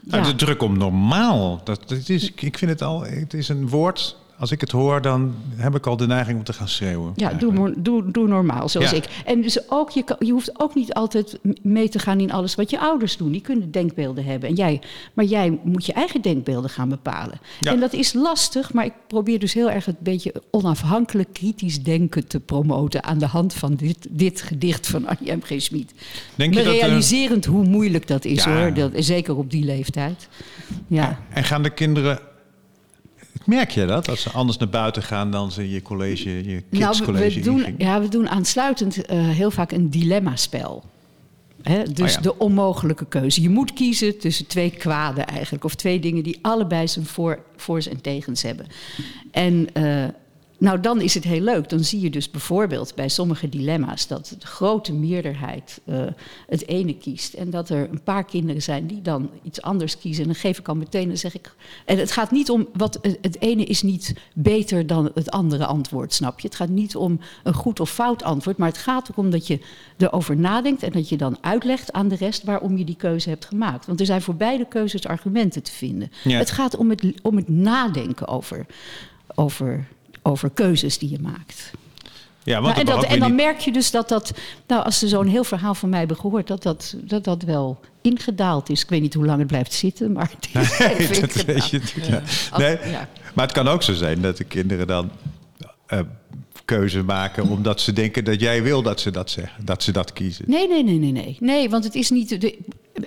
Nou, 0.00 0.22
ja. 0.22 0.28
De 0.30 0.36
druk 0.36 0.62
om 0.62 0.78
normaal. 0.78 1.60
Dat, 1.64 1.88
dat 1.88 2.08
is, 2.08 2.32
ik 2.34 2.58
vind 2.58 2.70
het 2.70 2.82
al, 2.82 3.04
het 3.04 3.34
is 3.34 3.48
een 3.48 3.68
woord. 3.68 4.16
Als 4.38 4.50
ik 4.50 4.60
het 4.60 4.70
hoor, 4.70 5.02
dan 5.02 5.34
heb 5.56 5.74
ik 5.74 5.86
al 5.86 5.96
de 5.96 6.06
neiging 6.06 6.38
om 6.38 6.44
te 6.44 6.52
gaan 6.52 6.68
schreeuwen. 6.68 7.12
Ja, 7.16 7.32
doe, 7.32 7.74
doe, 7.76 8.10
doe 8.10 8.28
normaal, 8.28 8.68
zoals 8.68 8.90
Ja. 8.90 8.96
ik. 8.96 9.04
En 9.24 9.40
dus 9.42 9.70
ook, 9.70 9.90
je, 9.90 10.04
je 10.18 10.32
hoeft 10.32 10.60
ook 10.60 10.74
niet 10.74 10.94
altijd 10.94 11.38
mee 11.62 11.88
te 11.88 11.98
gaan 11.98 12.20
in 12.20 12.32
alles 12.32 12.54
wat 12.54 12.70
je 12.70 12.78
ouders 12.80 13.16
doen. 13.16 13.32
Die 13.32 13.40
kunnen 13.40 13.70
denkbeelden 13.70 14.24
hebben. 14.24 14.48
En 14.48 14.54
jij, 14.54 14.80
maar 15.14 15.24
jij 15.24 15.58
moet 15.64 15.86
je 15.86 15.92
eigen 15.92 16.20
denkbeelden 16.22 16.70
gaan 16.70 16.88
bepalen. 16.88 17.40
Ja. 17.60 17.72
En 17.72 17.80
dat 17.80 17.92
is 17.92 18.12
lastig, 18.12 18.72
maar 18.72 18.84
ik 18.84 18.92
probeer 19.06 19.38
dus 19.38 19.54
heel 19.54 19.70
erg 19.70 19.84
het 19.84 20.00
beetje 20.00 20.34
onafhankelijk 20.50 21.32
kritisch 21.32 21.82
denken 21.82 22.26
te 22.26 22.40
promoten 22.40 23.04
aan 23.04 23.18
de 23.18 23.26
hand 23.26 23.54
van 23.54 23.74
dit, 23.74 24.06
dit 24.10 24.40
gedicht 24.42 24.86
van 24.86 25.06
M. 25.20 25.40
G. 25.42 25.52
Schmid. 25.62 25.92
Denk 26.34 26.54
je 26.54 26.62
dat, 26.62 26.74
eh, 26.74 26.80
realiserend 26.80 27.44
hoe 27.44 27.64
moeilijk 27.64 28.06
dat 28.06 28.24
is 28.24 28.44
Ja. 28.44 28.56
hoor. 28.60 28.74
Dat, 28.74 28.90
zeker 28.96 29.36
op 29.36 29.50
die 29.50 29.64
leeftijd. 29.64 30.28
Ja. 30.86 31.18
En 31.30 31.44
gaan 31.44 31.62
de 31.62 31.70
kinderen... 31.70 32.18
Merk 33.44 33.70
je 33.70 33.86
dat? 33.86 34.04
Dat 34.04 34.18
ze 34.18 34.30
anders 34.30 34.58
naar 34.58 34.68
buiten 34.68 35.02
gaan 35.02 35.30
dan 35.30 35.52
ze 35.52 35.70
je 35.70 35.82
college, 35.82 36.30
je 36.30 36.42
Nou, 36.42 36.62
we, 36.70 36.86
kidscollege 36.86 37.38
we 37.38 37.44
doen, 37.44 37.74
ja, 37.78 38.00
we 38.00 38.08
doen 38.08 38.28
aansluitend 38.28 39.04
eh, 39.04 39.28
heel 39.28 39.50
vaak 39.50 39.72
een 39.72 39.90
dilemma-spel. 39.90 40.84
Hè, 41.62 41.82
dus 41.82 42.10
Oh 42.10 42.16
ja. 42.16 42.20
de 42.20 42.38
onmogelijke 42.38 43.06
keuze. 43.06 43.42
Je 43.42 43.48
moet 43.48 43.72
kiezen 43.72 44.18
tussen 44.18 44.46
twee 44.46 44.70
kwaden 44.70 45.26
eigenlijk. 45.26 45.64
Of 45.64 45.74
twee 45.74 46.00
dingen 46.00 46.22
die 46.22 46.38
allebei 46.42 46.88
zijn 46.88 47.06
voor, 47.06 47.38
voor's 47.56 47.88
en 47.88 48.00
tegens 48.00 48.42
hebben. 48.42 48.66
En 49.30 49.68
eh, 49.72 50.04
nou, 50.58 50.80
dan 50.80 51.00
is 51.00 51.14
het 51.14 51.24
heel 51.24 51.40
leuk. 51.40 51.68
Dan 51.68 51.84
zie 51.84 52.00
je 52.00 52.10
dus 52.10 52.30
bijvoorbeeld 52.30 52.94
bij 52.94 53.08
sommige 53.08 53.48
dilemma's... 53.48 54.06
dat 54.06 54.36
de 54.38 54.46
grote 54.46 54.92
meerderheid 54.92 55.80
eh, 55.84 56.04
het 56.46 56.68
ene 56.68 56.96
kiest. 56.96 57.34
En 57.34 57.50
dat 57.50 57.68
er 57.68 57.88
een 57.90 58.02
paar 58.02 58.24
kinderen 58.24 58.62
zijn 58.62 58.86
die 58.86 59.02
dan 59.02 59.30
iets 59.42 59.62
anders 59.62 59.98
kiezen. 59.98 60.22
En 60.22 60.28
dan 60.28 60.38
geef 60.38 60.58
ik 60.58 60.68
al 60.68 60.74
meteen, 60.74 61.08
dan 61.08 61.16
zeg 61.16 61.34
ik... 61.34 61.54
En 61.84 61.98
het 61.98 62.12
gaat 62.12 62.30
niet 62.30 62.50
om... 62.50 62.68
Wat, 62.72 62.98
het 63.20 63.40
ene 63.40 63.64
is 63.64 63.82
niet 63.82 64.14
beter 64.34 64.86
dan 64.86 65.10
het 65.14 65.30
andere 65.30 65.66
antwoord, 65.66 66.12
snap 66.12 66.40
je? 66.40 66.48
Het 66.48 66.56
gaat 66.56 66.68
niet 66.68 66.96
om 66.96 67.20
een 67.42 67.54
goed 67.54 67.80
of 67.80 67.90
fout 67.90 68.22
antwoord... 68.22 68.56
maar 68.56 68.68
het 68.68 68.78
gaat 68.78 69.08
erom 69.08 69.30
dat 69.30 69.46
je 69.46 69.60
erover 69.96 70.36
nadenkt... 70.36 70.82
en 70.82 70.92
dat 70.92 71.08
je 71.08 71.16
dan 71.16 71.38
uitlegt 71.40 71.92
aan 71.92 72.08
de 72.08 72.16
rest 72.16 72.44
waarom 72.44 72.76
je 72.76 72.84
die 72.84 72.96
keuze 72.96 73.28
hebt 73.28 73.44
gemaakt. 73.44 73.86
Want 73.86 74.00
er 74.00 74.06
zijn 74.06 74.22
voor 74.22 74.34
beide 74.34 74.66
keuzes 74.66 75.06
argumenten 75.06 75.62
te 75.62 75.72
vinden. 75.72 76.12
Ja. 76.24 76.38
Het 76.38 76.50
gaat 76.50 76.76
om 76.76 76.90
het, 76.90 77.04
om 77.22 77.36
het 77.36 77.48
nadenken 77.48 78.28
over, 78.28 78.66
over, 79.34 79.88
over 80.26 80.50
keuzes 80.50 80.98
die 80.98 81.10
je 81.10 81.18
maakt. 81.20 81.72
Ja, 82.42 82.60
want 82.60 82.76
Nou, 82.76 82.88
en, 82.88 82.94
dat 82.94 83.04
en 83.04 83.18
dan 83.18 83.34
merk 83.34 83.58
je 83.58 83.72
dus 83.72 83.90
dat 83.90 84.08
dat, 84.08 84.32
nou, 84.66 84.84
als 84.84 84.98
ze 84.98 85.08
zo'n 85.08 85.26
heel 85.26 85.44
verhaal 85.44 85.74
van 85.74 85.88
mij 85.88 85.98
hebben 85.98 86.16
gehoord, 86.16 86.46
dat 86.46 86.62
dat, 86.62 86.94
dat 86.96 87.24
dat 87.24 87.42
wel 87.42 87.80
ingedaald 88.02 88.70
is. 88.70 88.82
Ik 88.82 88.88
weet 88.88 89.00
niet 89.00 89.14
hoe 89.14 89.24
lang 89.24 89.38
het 89.38 89.46
blijft 89.46 89.72
zitten, 89.72 90.12
maar 90.12 90.30
het 90.30 90.48
is 90.52 90.78
Nee, 90.78 91.20
dat 91.20 91.44
weet 91.44 91.70
je 91.70 91.80
Nee, 92.56 92.78
ja. 92.90 93.08
Maar 93.34 93.44
het 93.44 93.54
kan 93.54 93.68
ook 93.68 93.82
zo 93.82 93.92
zijn 93.92 94.20
dat 94.20 94.36
de 94.36 94.44
kinderen 94.44 94.86
dan 94.86 95.10
eh, 95.86 96.00
keuze 96.64 97.02
maken 97.02 97.48
omdat 97.48 97.80
ze 97.80 97.92
denken 97.92 98.24
dat 98.24 98.40
jij 98.40 98.62
wil 98.62 98.82
dat 98.82 99.00
ze 99.00 99.10
dat 99.10 99.30
zeggen, 99.30 99.64
dat 99.64 99.82
ze 99.82 99.92
dat 99.92 100.12
kiezen. 100.12 100.44
Nee, 100.48 100.68
nee, 100.68 100.84
nee, 100.84 100.98
nee, 100.98 101.12
nee. 101.12 101.36
Nee, 101.40 101.70
want 101.70 101.84
het 101.84 101.94
is 101.94 102.10
niet. 102.10 102.40
De, 102.40 102.58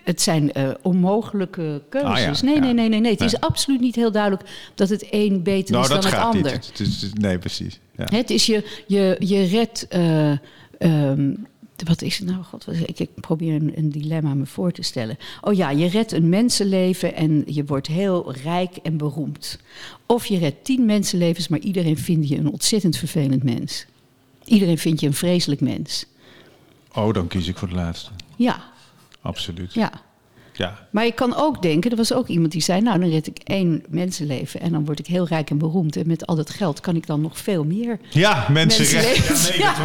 het 0.03 0.21
zijn 0.21 0.53
eh, 0.53 0.69
onmogelijke 0.81 1.81
keuzes. 1.89 2.09
Ah, 2.11 2.17
ja, 2.19 2.33
nee, 2.45 2.55
ja. 2.55 2.59
nee, 2.61 2.73
nee, 2.73 2.89
nee, 2.89 2.99
nee. 2.99 3.11
Het 3.11 3.21
is 3.21 3.39
absoluut 3.39 3.79
niet 3.79 3.95
heel 3.95 4.11
duidelijk 4.11 4.43
dat 4.75 4.89
het 4.89 5.07
een 5.09 5.43
beter 5.43 5.71
nou, 5.71 5.83
is 5.83 5.89
dan 5.89 6.01
dat 6.01 6.09
het 6.11 6.19
gaat 6.19 6.33
ander. 6.33 6.51
niet. 6.51 6.67
Het 6.67 6.79
is- 6.79 7.09
nee, 7.13 7.37
precies. 7.37 7.79
Ja. 7.97 8.05
Het 8.17 8.29
is 8.29 8.45
je, 8.45 8.81
je, 8.87 9.15
je 9.19 9.43
redt. 9.43 9.87
eh, 9.87 10.31
ehm, 10.77 11.33
wat 11.85 12.01
is 12.01 12.17
het 12.17 12.27
nou? 12.27 12.43
God, 12.43 12.67
ik, 12.87 12.99
ik 12.99 13.09
probeer 13.15 13.55
een, 13.55 13.77
een 13.77 13.89
dilemma 13.89 14.33
me 14.33 14.45
voor 14.45 14.71
te 14.71 14.81
stellen. 14.81 15.17
Oh 15.41 15.53
ja, 15.53 15.69
je 15.69 15.87
redt 15.87 16.11
een 16.11 16.29
mensenleven 16.29 17.15
en 17.15 17.43
je 17.45 17.65
wordt 17.65 17.87
heel 17.87 18.33
rijk 18.33 18.75
en 18.75 18.97
beroemd. 18.97 19.59
Of 20.05 20.25
je 20.25 20.37
redt 20.37 20.65
tien 20.65 20.85
mensenlevens, 20.85 21.47
maar 21.47 21.59
iedereen 21.59 21.97
vindt 21.97 22.27
je 22.27 22.37
een 22.37 22.51
ontzettend 22.51 22.97
vervelend 22.97 23.43
mens. 23.43 23.85
Iedereen 24.45 24.77
vindt 24.77 24.99
je 24.99 25.07
een 25.07 25.13
vreselijk 25.13 25.61
mens. 25.61 26.05
Oh, 26.93 27.13
dan 27.13 27.27
kies 27.27 27.47
ik 27.47 27.57
voor 27.57 27.67
de 27.67 27.75
laatste. 27.75 28.11
Ja, 28.35 28.75
Absoluut. 29.27 29.73
Ja. 29.73 29.91
Ja. 30.57 30.87
Maar 30.91 31.05
je 31.05 31.11
kan 31.11 31.35
ook 31.35 31.61
denken, 31.61 31.91
er 31.91 31.97
was 31.97 32.13
ook 32.13 32.27
iemand 32.27 32.51
die 32.51 32.61
zei... 32.61 32.81
nou, 32.81 32.99
dan 32.99 33.09
red 33.09 33.27
ik 33.27 33.39
één 33.43 33.83
mensenleven 33.89 34.59
en 34.61 34.71
dan 34.71 34.85
word 34.85 34.99
ik 34.99 35.07
heel 35.07 35.27
rijk 35.27 35.49
en 35.49 35.57
beroemd. 35.57 35.95
En 35.95 36.07
met 36.07 36.25
al 36.27 36.35
dat 36.35 36.49
geld 36.49 36.79
kan 36.79 36.95
ik 36.95 37.07
dan 37.07 37.21
nog 37.21 37.37
veel 37.37 37.63
meer 37.63 37.99
Ja, 38.09 38.45
mensen 38.51 38.81
mensenlevens. 38.81 39.55
Ja, 39.57 39.75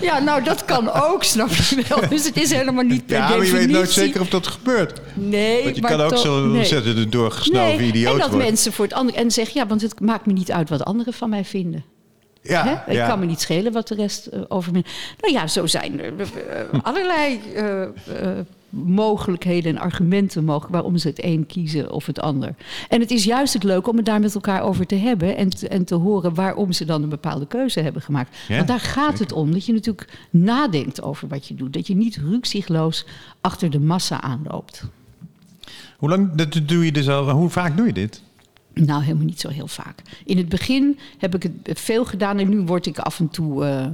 ja, 0.00 0.18
nou, 0.18 0.42
dat 0.44 0.64
kan 0.64 0.92
ook, 0.92 1.24
snap 1.24 1.48
je 1.50 1.84
wel. 1.88 2.08
Dus 2.08 2.24
het 2.24 2.36
is 2.36 2.50
helemaal 2.52 2.84
niet 2.84 3.06
per 3.06 3.16
Ja, 3.16 3.28
maar 3.28 3.44
je 3.44 3.52
weet 3.52 3.68
nooit 3.70 3.90
zeker 3.90 4.20
of 4.20 4.28
dat 4.28 4.46
gebeurt. 4.46 5.00
Nee, 5.14 5.62
Want 5.62 5.74
je 5.76 5.82
maar 5.82 5.90
kan 5.90 6.00
ook 6.00 6.10
toch- 6.10 6.18
zo'n 6.18 6.52
nee. 6.52 7.08
doorgesnoven 7.08 7.76
Nee, 7.76 7.86
idioot 7.88 8.12
en 8.12 8.18
dat 8.18 8.28
worden. 8.28 8.46
mensen 8.46 8.72
voor 8.72 8.84
het 8.84 8.94
andere... 8.94 9.18
En 9.18 9.30
zeggen, 9.30 9.60
ja, 9.60 9.66
want 9.66 9.82
het 9.82 10.00
maakt 10.00 10.26
me 10.26 10.32
niet 10.32 10.52
uit 10.52 10.68
wat 10.68 10.84
anderen 10.84 11.12
van 11.12 11.30
mij 11.30 11.44
vinden. 11.44 11.84
Ja, 12.42 12.64
Hè? 12.64 12.90
Ik 12.92 12.96
ja. 12.98 13.08
kan 13.08 13.18
me 13.18 13.26
niet 13.26 13.40
schelen 13.40 13.72
wat 13.72 13.88
de 13.88 13.94
rest 13.94 14.26
eh, 14.26 14.40
over 14.48 14.72
me... 14.72 14.82
Nou 15.20 15.32
ja, 15.32 15.46
zo 15.46 15.66
zijn 15.66 16.00
er 16.00 16.12
eh, 16.18 16.80
allerlei 16.82 17.40
eh, 17.54 17.82
eh, 17.82 17.88
mogelijkheden 18.70 19.76
en 19.76 19.82
argumenten 19.82 20.44
mogelijk... 20.44 20.72
waarom 20.72 20.96
ze 20.96 21.08
het 21.08 21.24
een 21.24 21.46
kiezen 21.46 21.92
of 21.92 22.06
het 22.06 22.20
ander. 22.20 22.54
En 22.88 23.00
het 23.00 23.10
is 23.10 23.24
juist 23.24 23.52
het 23.52 23.62
leuk 23.62 23.88
om 23.88 23.96
het 23.96 24.06
daar 24.06 24.20
met 24.20 24.34
elkaar 24.34 24.62
over 24.62 24.86
te 24.86 24.94
hebben... 24.94 25.36
en 25.36 25.48
te, 25.48 25.68
en 25.68 25.84
te 25.84 25.94
horen 25.94 26.34
waarom 26.34 26.72
ze 26.72 26.84
dan 26.84 27.02
een 27.02 27.08
bepaalde 27.08 27.46
keuze 27.46 27.80
hebben 27.80 28.02
gemaakt. 28.02 28.36
Ja, 28.48 28.56
Want 28.56 28.68
daar 28.68 28.80
gaat 28.80 29.18
het 29.18 29.32
om, 29.32 29.52
dat 29.52 29.66
je 29.66 29.72
natuurlijk 29.72 30.18
nadenkt 30.30 31.02
over 31.02 31.28
wat 31.28 31.46
je 31.46 31.54
doet. 31.54 31.72
Dat 31.72 31.86
je 31.86 31.96
niet 31.96 32.16
rukzichtloos 32.16 33.06
achter 33.40 33.70
de 33.70 33.80
massa 33.80 34.20
aanloopt. 34.20 34.84
Hoe 35.96 36.08
lang 36.08 36.34
dat 36.34 36.60
doe 36.68 36.84
je 36.84 36.92
dus 36.92 37.08
al? 37.08 37.30
Hoe 37.30 37.50
vaak 37.50 37.76
doe 37.76 37.86
je 37.86 37.92
dit? 37.92 38.22
Nou, 38.74 39.02
helemaal 39.02 39.24
niet 39.26 39.40
zo 39.40 39.48
heel 39.48 39.66
vaak. 39.66 40.02
In 40.24 40.36
het 40.36 40.48
begin 40.48 40.98
heb 41.18 41.34
ik 41.34 41.50
het 41.62 41.80
veel 41.80 42.04
gedaan 42.04 42.38
en 42.38 42.48
nu 42.48 42.60
word 42.60 42.86
ik 42.86 42.98
af 42.98 43.18
en 43.18 43.28
toe 43.28 43.64
eh, 43.64 43.86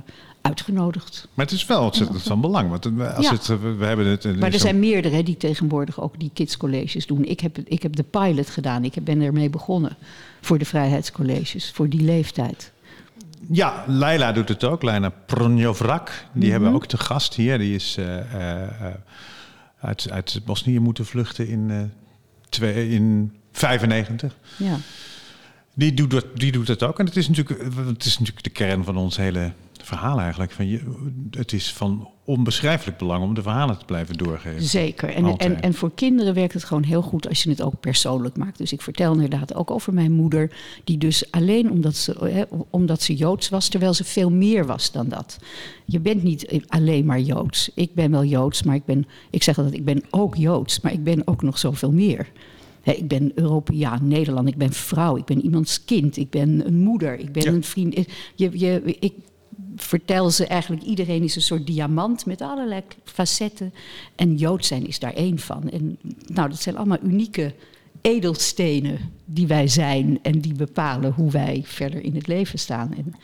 uitgenodigd. 0.44 1.28
Maar 1.34 1.44
het 1.44 1.54
is 1.54 1.66
wel 1.66 1.82
ontzettend 1.84 2.22
van 2.22 2.40
belang. 2.40 2.70
Want 2.70 2.86
als 3.16 3.24
Ja. 3.26 3.32
het, 3.32 3.46
we 3.46 3.84
hebben 3.84 4.06
het. 4.06 4.38
Maar 4.40 4.52
er 4.52 4.58
zijn 4.58 4.78
meerdere 4.78 5.22
die 5.22 5.36
tegenwoordig 5.36 6.00
ook 6.00 6.18
die 6.20 6.30
kidscolleges 6.34 7.06
doen. 7.06 7.24
Ik 7.24 7.40
heb, 7.40 7.58
ik 7.58 7.82
heb 7.82 7.96
de 7.96 8.02
pilot 8.02 8.50
gedaan. 8.50 8.84
Ik 8.84 8.94
ben 9.04 9.20
ermee 9.20 9.50
begonnen 9.50 9.96
voor 10.40 10.58
de 10.58 10.64
vrijheidscolleges, 10.64 11.70
voor 11.74 11.88
die 11.88 12.00
leeftijd. 12.02 12.72
Ja, 13.50 13.84
Leila 13.86 14.32
doet 14.32 14.48
het 14.48 14.64
ook. 14.64 14.82
Leila 14.82 15.08
Pronjovrak. 15.26 16.08
Die 16.32 16.42
Mhm. 16.42 16.50
hebben 16.50 16.68
we 16.70 16.74
ook 16.74 16.86
te 16.86 16.98
gast 16.98 17.34
hier. 17.34 17.58
Die 17.58 17.74
is 17.74 17.96
eh, 17.98 18.18
eh, 18.18 18.62
eh, 18.62 18.94
uit, 19.80 20.10
uit 20.10 20.40
Bosnië 20.44 20.78
moeten 20.78 21.06
vluchten 21.06 21.48
in, 21.48 21.92
twee, 22.48 22.90
in 22.90 23.32
95. 23.52 24.36
Ja. 24.56 24.76
Die 25.74 25.94
doet, 25.94 26.10
dat, 26.10 26.26
die 26.34 26.52
doet 26.52 26.68
het 26.68 26.82
ook. 26.82 26.98
En 26.98 27.06
het 27.06 27.16
is, 27.16 27.28
natuurlijk, 27.28 27.60
het 27.86 28.04
is 28.04 28.18
natuurlijk 28.18 28.44
de 28.44 28.50
kern 28.50 28.84
van 28.84 28.96
ons 28.96 29.16
hele 29.16 29.52
verhaal 29.82 30.20
eigenlijk. 30.20 30.52
Van 30.52 30.68
je, 30.68 30.80
het 31.30 31.52
is 31.52 31.72
van 31.72 32.08
onbeschrijfelijk 32.24 32.98
belang 32.98 33.22
om 33.22 33.34
de 33.34 33.42
verhalen 33.42 33.78
te 33.78 33.84
blijven 33.84 34.16
doorgeven. 34.16 34.62
Zeker. 34.62 35.08
En, 35.08 35.24
Altijd. 35.24 35.52
en, 35.52 35.62
en 35.62 35.74
voor 35.74 35.94
kinderen 35.94 36.34
werkt 36.34 36.52
het 36.54 36.64
gewoon 36.64 36.82
heel 36.82 37.02
goed 37.02 37.28
als 37.28 37.42
je 37.42 37.50
het 37.50 37.62
ook 37.62 37.80
persoonlijk 37.80 38.36
maakt. 38.36 38.58
Dus 38.58 38.72
ik 38.72 38.82
vertel 38.82 39.12
inderdaad 39.12 39.54
ook 39.54 39.70
over 39.70 39.94
mijn 39.94 40.12
moeder, 40.12 40.50
die 40.84 40.98
dus 40.98 41.30
alleen 41.30 41.70
omdat 41.70 41.96
ze, 41.96 42.16
hè, 42.20 42.42
omdat 42.70 43.02
ze 43.02 43.14
Joods 43.14 43.48
was, 43.48 43.68
terwijl 43.68 43.94
ze 43.94 44.04
veel 44.04 44.30
meer 44.30 44.66
was 44.66 44.92
dan 44.92 45.08
dat. 45.08 45.38
Je 45.84 46.00
bent 46.00 46.22
niet 46.22 46.62
alleen 46.68 47.04
maar 47.04 47.20
Joods. 47.20 47.70
Ik 47.74 47.94
ben 47.94 48.10
wel 48.10 48.24
Joods, 48.24 48.62
maar 48.62 48.74
ik 48.74 48.84
ben, 48.84 49.06
ik 49.30 49.42
zeg 49.42 49.56
altijd, 49.56 49.76
ik 49.76 49.84
ben 49.84 50.02
ook 50.10 50.36
Joods, 50.36 50.80
maar 50.80 50.92
ik 50.92 51.04
ben 51.04 51.26
ook 51.26 51.42
nog 51.42 51.58
zoveel 51.58 51.92
meer. 51.92 52.28
Ik 52.84 53.08
ben 53.08 53.32
Europeaan, 53.34 54.08
Nederland, 54.08 54.48
ik 54.48 54.56
ben 54.56 54.72
vrouw, 54.72 55.16
ik 55.16 55.24
ben 55.24 55.44
iemands 55.44 55.84
kind, 55.84 56.16
ik 56.16 56.30
ben 56.30 56.66
een 56.66 56.78
moeder, 56.78 57.18
ik 57.18 57.32
ben 57.32 57.42
Ja. 57.42 57.52
een 57.52 57.64
vriend. 57.64 57.94
Je, 58.34 58.50
je, 58.58 58.96
ik 59.00 59.12
vertel 59.76 60.30
ze 60.30 60.46
eigenlijk, 60.46 60.82
iedereen 60.82 61.22
is 61.22 61.36
een 61.36 61.42
soort 61.42 61.66
diamant 61.66 62.26
met 62.26 62.40
allerlei 62.40 62.82
facetten. 63.04 63.74
En 64.14 64.36
Jood 64.36 64.66
zijn 64.66 64.86
is 64.86 64.98
daar 64.98 65.14
één 65.14 65.38
van. 65.38 65.70
En 65.70 65.98
nou, 66.26 66.48
dat 66.48 66.60
zijn 66.60 66.76
allemaal 66.76 66.98
unieke 67.02 67.54
edelstenen 68.00 68.98
die 69.24 69.46
wij 69.46 69.68
zijn 69.68 70.18
en 70.22 70.40
die 70.40 70.54
bepalen 70.54 71.12
hoe 71.12 71.30
wij 71.30 71.62
verder 71.64 72.02
in 72.04 72.14
het 72.14 72.26
leven 72.26 72.58
staan. 72.58 72.94
En 72.96 73.14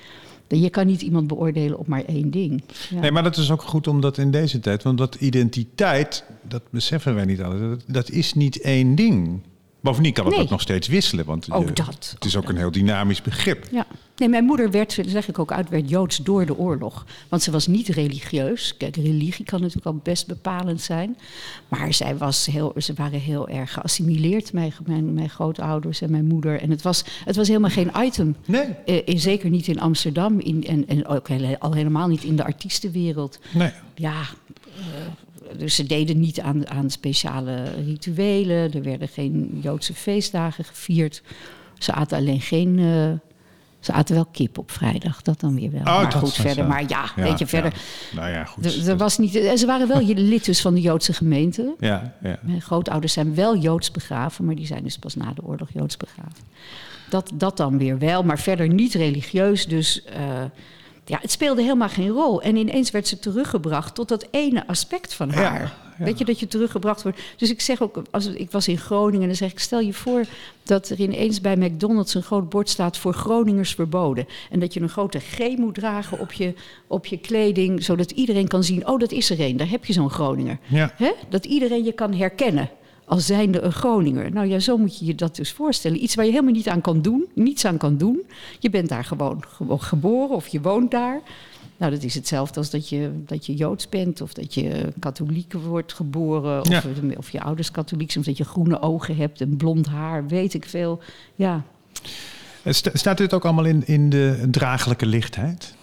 je 0.59 0.71
kan 0.71 0.87
niet 0.87 1.03
iemand 1.03 1.27
beoordelen 1.27 1.79
op 1.79 1.87
maar 1.87 2.05
één 2.05 2.31
ding. 2.31 2.63
Ja. 2.91 3.01
Nee, 3.01 3.13
maar 3.13 3.23
dat 3.23 3.37
is 3.37 3.51
ook 3.51 3.63
goed 3.63 3.87
omdat 3.87 4.19
in 4.19 4.31
deze 4.31 4.61
tijd, 4.61 4.83
want 4.83 4.99
dat 4.99 5.15
identiteit, 5.15 6.25
dat 6.49 6.63
beseffen 6.71 7.15
wij 7.15 7.25
niet 7.25 7.43
altijd, 7.43 7.61
dat, 7.61 7.83
dat 7.87 8.11
is 8.11 8.35
niet 8.35 8.61
één 8.61 8.95
ding. 8.95 9.41
Bovendien 9.81 10.13
kan 10.13 10.27
het 10.27 10.35
ook 10.35 10.51
nog 10.51 10.61
steeds 10.61 10.89
wisselen, 10.89 11.25
want 11.25 11.53
ook 11.53 11.77
dat. 11.77 12.11
het 12.15 12.25
is 12.25 12.37
ook 12.37 12.49
een 12.49 12.57
heel 12.57 12.71
dynamisch 12.71 13.23
begrip. 13.23 13.67
Ja. 13.71 13.87
Nee, 14.17 14.29
mijn 14.29 14.45
moeder 14.45 14.71
werd, 14.71 14.97
dat 14.97 15.09
zeg 15.09 15.29
ik 15.29 15.39
ook 15.39 15.53
uit, 15.53 15.69
werd 15.69 15.89
Joods 15.89 16.17
door 16.17 16.47
de 16.47 16.59
oorlog. 16.59 17.07
Want 17.29 17.43
ze 17.43 17.51
was 17.51 17.67
niet 17.67 17.89
religieus. 17.89 18.77
Kijk, 18.77 18.97
religie 18.97 19.45
kan 19.45 19.61
natuurlijk 19.61 19.87
al 19.87 20.01
best 20.03 20.27
bepalend 20.27 20.81
zijn. 20.81 21.17
Maar 21.69 21.95
zij 21.95 22.17
was 22.17 22.47
heel, 22.47 22.75
ze 22.77 22.93
waren 22.95 23.21
heel 23.21 23.49
erg 23.49 23.73
geassimileerd, 23.73 24.53
mijn, 24.53 24.73
mijn, 24.87 25.15
mijn 25.15 25.31
grootouders 25.31 26.01
en 26.01 26.11
mijn 26.11 26.27
moeder. 26.27 26.61
En 26.61 26.71
het 26.71 26.83
was, 26.83 27.05
het 27.25 27.37
was 27.37 27.49
helemaal 27.49 27.71
geen 27.71 27.91
item. 27.99 28.37
Nee. 28.47 28.65
Eh, 28.87 29.19
zeker 29.19 29.51
niet 29.51 29.67
in 29.67 29.81
Amsterdam 29.81 30.41
in, 30.41 30.67
en, 30.67 30.89
en 30.89 31.07
ook 31.07 31.29
al 31.59 31.73
helemaal 31.73 32.09
niet 32.09 32.25
in 32.25 32.37
de 32.37 32.45
artiestenwereld. 32.45 33.39
Nee. 33.53 33.73
Ja, 33.95 34.21
uh, 34.79 34.85
dus 35.57 35.75
ze 35.75 35.87
deden 35.87 36.21
niet 36.21 36.41
aan, 36.41 36.69
aan 36.69 36.91
speciale 36.91 37.63
rituelen. 37.85 38.73
Er 38.73 38.83
werden 38.83 39.09
geen 39.09 39.59
Joodse 39.63 39.95
feestdagen 39.95 40.65
gevierd. 40.65 41.23
Ze 41.79 41.93
aten 41.93 42.19
alleen 42.19 42.41
geen. 42.41 42.79
Uh, 42.79 43.13
ze 43.81 43.93
aten 43.93 44.15
wel 44.15 44.27
kip 44.33 44.59
op 44.59 44.71
vrijdag, 44.71 45.23
dat 45.23 45.41
dan 45.41 45.55
weer 45.55 45.71
wel. 45.71 45.81
Oh, 45.81 45.87
maar 46.03 46.13
goed, 46.13 46.35
verder. 46.35 46.67
Maar 46.67 46.85
ja, 46.89 47.11
weet 47.17 47.39
je, 47.39 47.47
verder. 47.47 47.75
Nou 48.15 48.31
ja, 48.31 48.45
goed. 48.45 48.87
Er, 48.87 48.97
was 48.97 49.19
niet, 49.19 49.33
ze 49.33 49.67
waren 49.67 49.89
wel 49.89 50.01
lid 50.15 50.45
dus 50.45 50.61
van 50.61 50.75
de 50.75 50.81
Joodse 50.81 51.13
gemeente. 51.13 51.75
Ja, 51.79 52.15
ja. 52.23 52.39
Mijn 52.43 52.63
grootouders 52.63 53.13
zijn 53.13 53.35
wel 53.35 53.57
Joods 53.57 53.91
begraven, 53.91 54.45
maar 54.45 54.55
die 54.55 54.67
zijn 54.67 54.83
dus 54.83 54.99
pas 54.99 55.15
na 55.15 55.33
de 55.33 55.43
oorlog 55.45 55.69
Joods 55.73 55.97
begraven. 55.97 56.45
Dat, 57.09 57.31
dat 57.35 57.57
dan 57.57 57.79
weer 57.79 57.99
wel, 57.99 58.23
maar 58.23 58.39
verder 58.39 58.69
niet 58.69 58.95
religieus. 58.95 59.67
Dus 59.67 60.03
uh, 60.17 60.43
ja, 61.11 61.19
het 61.21 61.31
speelde 61.31 61.63
helemaal 61.63 61.89
geen 61.89 62.09
rol. 62.09 62.43
En 62.43 62.57
ineens 62.57 62.91
werd 62.91 63.09
ze 63.09 63.19
teruggebracht 63.19 63.95
tot 63.95 64.09
dat 64.09 64.27
ene 64.31 64.67
aspect 64.67 65.15
van 65.15 65.31
haar. 65.31 65.73
Weet 65.99 66.19
je, 66.19 66.25
dat 66.25 66.41
je 66.41 66.47
teruggebracht 66.47 67.03
wordt. 67.03 67.21
Dus 67.37 67.51
ik 67.51 67.61
zeg 67.61 67.83
ook, 67.83 68.03
als 68.11 68.27
ik 68.27 68.51
was 68.51 68.69
in 68.69 68.79
Groningen, 68.79 69.27
dan 69.27 69.37
zeg 69.37 69.51
ik: 69.51 69.59
stel 69.59 69.81
je 69.81 69.93
voor 69.93 70.25
dat 70.63 70.89
er 70.89 71.01
ineens 71.01 71.41
bij 71.41 71.57
McDonald's 71.57 72.15
een 72.15 72.23
groot 72.23 72.49
bord 72.49 72.69
staat 72.69 72.99
voor 72.99 73.15
Groningers 73.15 73.75
verboden. 73.75 74.27
En 74.51 74.61
dat 74.61 74.75
je 74.75 74.81
een 74.81 74.89
grote 74.89 75.19
G 75.19 75.57
moet 75.57 75.75
dragen 75.75 76.19
op 76.19 76.33
je, 76.33 76.55
op 76.87 77.07
je 77.07 77.19
kleding, 77.19 77.85
zodat 77.85 78.11
iedereen 78.11 78.49
kan 78.49 78.65
zien: 78.65 78.89
oh, 78.89 78.99
dat 78.99 79.13
is 79.13 79.31
er 79.31 79.41
een, 79.41 79.57
daar 79.57 79.71
heb 79.71 79.85
je 79.85 79.93
zo'n 79.93 80.11
Groninger. 80.11 80.59
Ja. 80.67 80.95
Dat 81.29 81.45
iedereen 81.45 81.85
je 81.85 81.93
kan 81.93 82.15
herkennen 82.15 82.71
als 83.11 83.27
zijnde 83.27 83.61
een 83.61 83.73
Groninger. 83.73 84.33
Nou 84.33 84.47
ja, 84.47 84.59
zo 84.59 84.77
moet 84.77 84.99
je 84.99 85.05
je 85.05 85.15
dat 85.15 85.37
dus 85.37 85.53
voorstellen. 85.53 86.03
Iets 86.03 86.15
waar 86.15 86.25
je 86.25 86.31
helemaal 86.31 86.53
niet 86.53 86.69
aan 86.69 86.81
kan 86.81 87.03
doen, 87.03 87.27
niets 87.35 87.65
aan 87.65 87.77
kan 87.77 87.97
doen. 87.97 88.23
Je 88.59 88.71
bent 88.71 88.89
daar 88.89 89.05
gewoon, 89.05 89.45
gewoon 89.49 89.81
geboren 89.81 90.37
of 90.37 90.49
je 90.49 90.61
woont 90.61 90.91
daar. 90.91 91.21
Nou, 91.77 91.93
dat 91.93 92.03
is 92.03 92.15
hetzelfde 92.15 92.59
als 92.59 92.71
dat 92.71 92.89
je, 92.89 93.11
dat 93.27 93.47
je 93.47 93.55
Joods 93.55 93.89
bent 93.89 94.21
of 94.21 94.33
dat 94.33 94.55
je 94.55 94.93
katholiek 94.99 95.53
wordt 95.53 95.93
geboren. 95.93 96.61
Of, 96.61 96.87
of 97.17 97.31
je 97.31 97.41
ouders 97.41 97.71
katholiek 97.71 98.11
zijn, 98.11 98.25
of 98.25 98.31
dat 98.31 98.39
je 98.39 98.45
groene 98.45 98.83
ogen 98.83 99.17
hebt 99.17 99.41
en 99.41 99.57
blond 99.57 99.87
haar, 99.87 100.27
weet 100.27 100.55
ik 100.55 100.65
veel. 100.65 101.01
Ja. 101.35 101.63
Staat 102.93 103.19
dit 103.19 103.35
ook 103.35 103.45
allemaal 103.45 103.65
in, 103.65 103.87
in 103.87 104.11
de 104.11 104.49
draaglijke 104.51 105.07
lichtheid? 105.07 105.75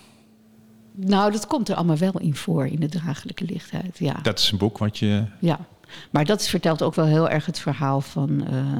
Nou, 0.96 1.32
dat 1.32 1.48
komt 1.48 1.70
er 1.70 1.76
allemaal 1.76 1.98
wel 1.98 2.20
in 2.20 2.36
voor, 2.36 2.68
in 2.68 2.80
de 2.80 2.90
draaglijke 2.90 3.46
lichtheid, 3.46 3.98
ja. 3.98 4.20
Dat 4.22 4.40
is 4.40 4.52
een 4.52 4.58
boek 4.58 4.78
wat 4.78 4.98
je... 4.98 5.24
Ja. 5.40 5.60
Maar 6.12 6.26
dat 6.26 6.48
vertelt 6.48 6.82
ook 6.82 6.96
wel 6.96 7.06
heel 7.06 7.30
erg 7.30 7.46
het 7.46 7.60
verhaal 7.60 8.02
van, 8.02 8.44
uh, 8.52 8.78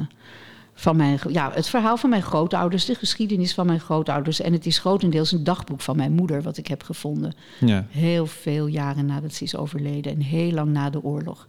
van 0.74 0.96
mijn, 0.96 1.18
ja, 1.28 1.50
het 1.52 1.68
verhaal 1.68 1.96
van 1.96 2.10
mijn 2.10 2.22
grootouders, 2.22 2.84
de 2.84 2.94
geschiedenis 2.94 3.54
van 3.54 3.66
mijn 3.66 3.80
grootouders. 3.80 4.40
En 4.40 4.52
het 4.52 4.66
is 4.66 4.78
grotendeels 4.78 5.32
een 5.32 5.44
dagboek 5.44 5.80
van 5.80 5.96
mijn 5.96 6.12
moeder, 6.12 6.42
wat 6.42 6.56
ik 6.56 6.66
heb 6.66 6.82
gevonden. 6.82 7.34
Ja. 7.60 7.86
Heel 7.90 8.26
veel 8.26 8.66
jaren 8.66 9.06
nadat 9.06 9.34
ze 9.34 9.44
is 9.44 9.56
overleden 9.56 10.12
en 10.12 10.20
heel 10.20 10.52
lang 10.52 10.72
na 10.72 10.90
de 10.90 11.02
oorlog. 11.02 11.46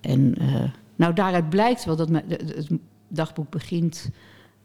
En 0.00 0.34
uh, 0.42 0.64
nou, 0.96 1.14
daaruit 1.14 1.50
blijkt 1.50 1.84
wel 1.84 1.96
dat 1.96 2.08
het 2.08 2.68
dagboek 3.08 3.50
begint 3.50 4.10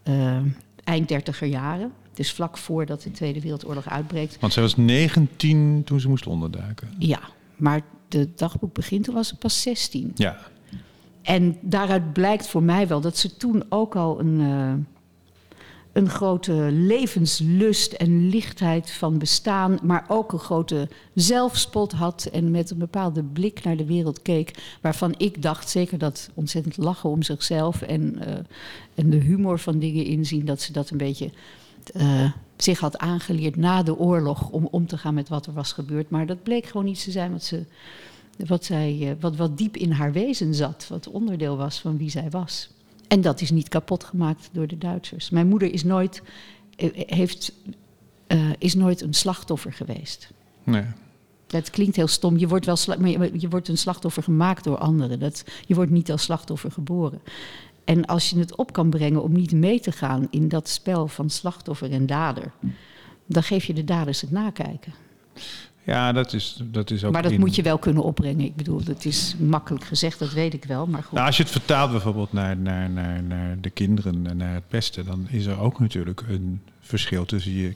uh, 0.03 0.37
eind 0.83 1.07
dertiger 1.07 1.47
jaren. 1.47 1.91
Dus 2.13 2.31
vlak 2.31 2.57
voordat 2.57 3.01
de 3.01 3.11
Tweede 3.11 3.41
Wereldoorlog 3.41 3.89
uitbreekt. 3.89 4.37
Want 4.39 4.53
zij 4.53 4.63
was 4.63 4.75
19 4.75 5.81
toen 5.85 5.99
ze 5.99 6.09
moest 6.09 6.27
onderduiken. 6.27 6.89
Ja, 6.97 7.19
maar 7.55 7.81
de 8.13 8.29
dagboek 8.35 8.73
begint, 8.73 9.03
toen 9.03 9.13
was 9.13 9.27
ze 9.27 9.35
pas 9.35 9.61
16. 9.61 10.11
Ja. 10.15 10.37
En 11.21 11.57
daaruit 11.61 12.13
blijkt 12.13 12.47
voor 12.47 12.63
mij 12.63 12.87
wel 12.87 13.01
dat 13.01 13.17
ze 13.17 13.37
toen 13.37 13.63
ook 13.69 13.95
al 13.95 14.19
een, 14.19 14.39
uh, 14.39 14.73
een 15.91 16.09
grote 16.09 16.53
levenslust 16.71 17.93
en 17.93 18.29
lichtheid 18.29 18.91
van 18.91 19.17
bestaan, 19.17 19.79
maar 19.83 20.05
ook 20.07 20.31
een 20.31 20.39
grote 20.39 20.89
zelfspot 21.13 21.91
had 21.91 22.29
en 22.31 22.51
met 22.51 22.71
een 22.71 22.77
bepaalde 22.77 23.23
blik 23.23 23.63
naar 23.63 23.77
de 23.77 23.85
wereld 23.85 24.21
keek, 24.21 24.77
waarvan 24.81 25.13
ik 25.17 25.41
dacht, 25.41 25.69
zeker 25.69 25.97
dat 25.97 26.29
ontzettend 26.33 26.77
lachen 26.77 27.09
om 27.09 27.23
zichzelf 27.23 27.81
en, 27.81 28.15
uh, 28.27 28.33
en 28.95 29.09
de 29.09 29.17
humor 29.17 29.59
van 29.59 29.79
dingen 29.79 30.05
inzien, 30.05 30.45
dat 30.45 30.61
ze 30.61 30.71
dat 30.71 30.89
een 30.89 30.97
beetje 30.97 31.29
uh, 31.95 32.31
zich 32.63 32.79
had 32.79 32.97
aangeleerd 32.97 33.55
na 33.55 33.83
de 33.83 33.97
oorlog 33.97 34.49
om 34.49 34.67
om 34.71 34.87
te 34.87 34.97
gaan 34.97 35.13
met 35.13 35.29
wat 35.29 35.45
er 35.45 35.53
was 35.53 35.71
gebeurd. 35.71 36.09
Maar 36.09 36.25
dat 36.25 36.43
bleek 36.43 36.65
gewoon 36.65 36.87
iets 36.87 37.03
te 37.03 37.11
zijn 37.11 37.31
wat, 37.31 37.43
ze, 37.43 37.65
wat, 38.37 38.65
zij, 38.65 38.97
uh, 38.99 39.11
wat, 39.19 39.35
wat 39.35 39.57
diep 39.57 39.77
in 39.77 39.91
haar 39.91 40.11
wezen 40.11 40.55
zat, 40.55 40.87
wat 40.89 41.07
onderdeel 41.07 41.57
was 41.57 41.79
van 41.79 41.97
wie 41.97 42.09
zij 42.09 42.29
was. 42.29 42.69
En 43.07 43.21
dat 43.21 43.41
is 43.41 43.51
niet 43.51 43.69
kapot 43.69 44.03
gemaakt 44.03 44.49
door 44.51 44.67
de 44.67 44.77
Duitsers. 44.77 45.29
Mijn 45.29 45.47
moeder 45.47 45.73
is 45.73 45.83
nooit, 45.83 46.21
eh, 46.75 46.89
heeft, 46.93 47.53
uh, 48.27 48.49
is 48.57 48.73
nooit 48.73 49.01
een 49.01 49.13
slachtoffer 49.13 49.73
geweest. 49.73 50.31
Nee. 50.63 50.83
Dat 51.47 51.69
klinkt 51.69 51.95
heel 51.95 52.07
stom. 52.07 52.37
Je 52.37 52.47
wordt, 52.47 52.65
wel 52.65 52.77
maar 52.99 53.09
je, 53.09 53.31
je 53.39 53.49
wordt 53.49 53.67
een 53.67 53.77
slachtoffer 53.77 54.23
gemaakt 54.23 54.63
door 54.63 54.77
anderen. 54.77 55.19
Dat, 55.19 55.43
je 55.65 55.75
wordt 55.75 55.91
niet 55.91 56.11
als 56.11 56.23
slachtoffer 56.23 56.71
geboren. 56.71 57.21
En 57.85 58.05
als 58.05 58.29
je 58.29 58.39
het 58.39 58.55
op 58.55 58.73
kan 58.73 58.89
brengen 58.89 59.23
om 59.23 59.31
niet 59.31 59.51
mee 59.51 59.79
te 59.79 59.91
gaan 59.91 60.27
in 60.29 60.47
dat 60.47 60.69
spel 60.69 61.07
van 61.07 61.29
slachtoffer 61.29 61.91
en 61.91 62.05
dader, 62.05 62.51
dan 63.25 63.43
geef 63.43 63.65
je 63.65 63.73
de 63.73 63.83
daders 63.83 64.21
het 64.21 64.31
nakijken. 64.31 64.93
Ja, 65.85 66.11
dat 66.11 66.33
is, 66.33 66.61
dat 66.63 66.91
is 66.91 67.03
ook. 67.03 67.11
Maar 67.11 67.23
dat 67.23 67.37
moet 67.37 67.55
je 67.55 67.61
wel 67.61 67.77
kunnen 67.77 68.03
opbrengen. 68.03 68.45
Ik 68.45 68.55
bedoel, 68.55 68.83
dat 68.83 69.05
is 69.05 69.35
makkelijk 69.39 69.83
gezegd, 69.83 70.19
dat 70.19 70.33
weet 70.33 70.53
ik 70.53 70.65
wel. 70.65 70.87
Maar 70.87 71.03
goed. 71.03 71.11
Nou, 71.11 71.27
als 71.27 71.37
je 71.37 71.43
het 71.43 71.51
vertaalt 71.51 71.91
bijvoorbeeld 71.91 72.33
naar, 72.33 72.57
naar, 72.57 72.89
naar, 72.89 73.23
naar 73.23 73.61
de 73.61 73.69
kinderen 73.69 74.27
en 74.27 74.37
naar 74.37 74.53
het 74.53 74.67
pesten, 74.67 75.05
dan 75.05 75.27
is 75.29 75.45
er 75.45 75.59
ook 75.59 75.79
natuurlijk 75.79 76.23
een 76.27 76.61
verschil 76.79 77.25
tussen 77.25 77.51
je 77.51 77.73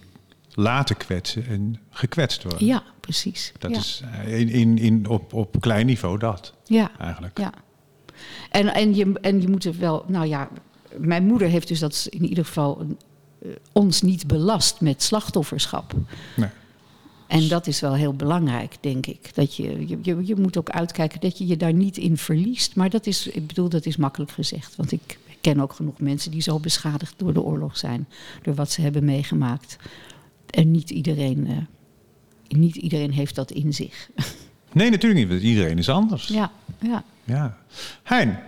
laten 0.54 0.98
kwetsen 0.98 1.48
en 1.48 1.80
gekwetst 1.90 2.44
worden. 2.44 2.66
Ja, 2.66 2.84
precies. 3.00 3.54
Dat 3.60 3.72
ja. 3.72 3.78
is 3.78 4.04
in, 4.26 4.50
in, 4.50 4.78
in, 4.78 5.08
op, 5.08 5.34
op 5.34 5.56
klein 5.60 5.86
niveau 5.86 6.18
dat. 6.18 6.54
Ja. 6.66 6.92
Eigenlijk. 7.00 7.40
Ja. 7.40 7.54
En, 8.52 8.74
en, 8.74 8.96
je, 8.96 9.14
en 9.22 9.42
je 9.42 9.48
moet 9.48 9.66
er 9.66 9.80
wel, 9.80 10.04
nou 10.08 10.28
ja, 10.28 10.50
mijn 10.98 11.26
moeder 11.26 11.48
heeft 11.48 11.68
dus 11.68 11.80
dat 11.80 12.08
in 12.10 12.26
ieder 12.26 12.46
geval 12.46 12.86
uh, 13.42 13.52
ons 13.72 14.02
niet 14.02 14.28
belast 14.28 14.82
met 14.82 15.04
slachtofferschap. 15.04 15.94
Nee. 16.36 16.50
En 17.28 17.48
dat 17.48 17.68
is 17.68 17.80
wel 17.80 17.94
heel 17.94 18.14
belangrijk, 18.14 18.76
denk 18.80 19.06
ik. 19.06 19.36
Dat 19.36 19.56
je, 19.56 19.88
je, 19.88 20.00
je, 20.02 20.26
je 20.26 20.36
moet 20.36 20.58
ook 20.58 20.70
uitkijken 20.70 21.20
dat 21.20 21.38
je 21.38 21.48
je 21.48 21.58
daar 21.58 21.74
niet 21.74 21.98
in 21.98 22.18
verliest. 22.18 22.76
Maar 22.76 22.90
dat 22.90 23.06
is, 23.08 23.28
ik 23.28 23.48
bedoel, 23.48 23.70
dat 23.70 23.86
is 23.86 23.98
makkelijk 23.98 24.32
gezegd. 24.32 24.76
Want 24.76 24.92
ik 24.92 25.18
ken 25.42 25.60
ook 25.60 25.74
genoeg 25.74 26.00
mensen 26.00 26.32
die 26.32 26.42
zo 26.42 26.60
beschadigd 26.60 27.14
door 27.18 27.34
de 27.34 27.42
oorlog 27.42 27.78
zijn. 27.78 28.08
Door 28.42 28.56
wat 28.56 28.72
ze 28.72 28.82
hebben 28.82 29.06
meegemaakt. 29.06 29.78
En 30.50 30.72
niet 30.72 30.90
iedereen, 30.90 31.48
uh, 31.48 31.58
niet 32.48 32.76
iedereen 32.76 33.12
heeft 33.12 33.36
dat 33.36 33.52
in 33.52 33.74
zich. 33.74 34.10
Nee, 34.72 34.90
natuurlijk 34.90 35.30
niet. 35.30 35.42
Iedereen 35.42 35.78
is 35.78 35.90
anders. 35.90 36.28
Ja, 36.28 36.52
ja. 36.80 37.04
Ja. 37.28 37.58
Hein. 38.04 38.40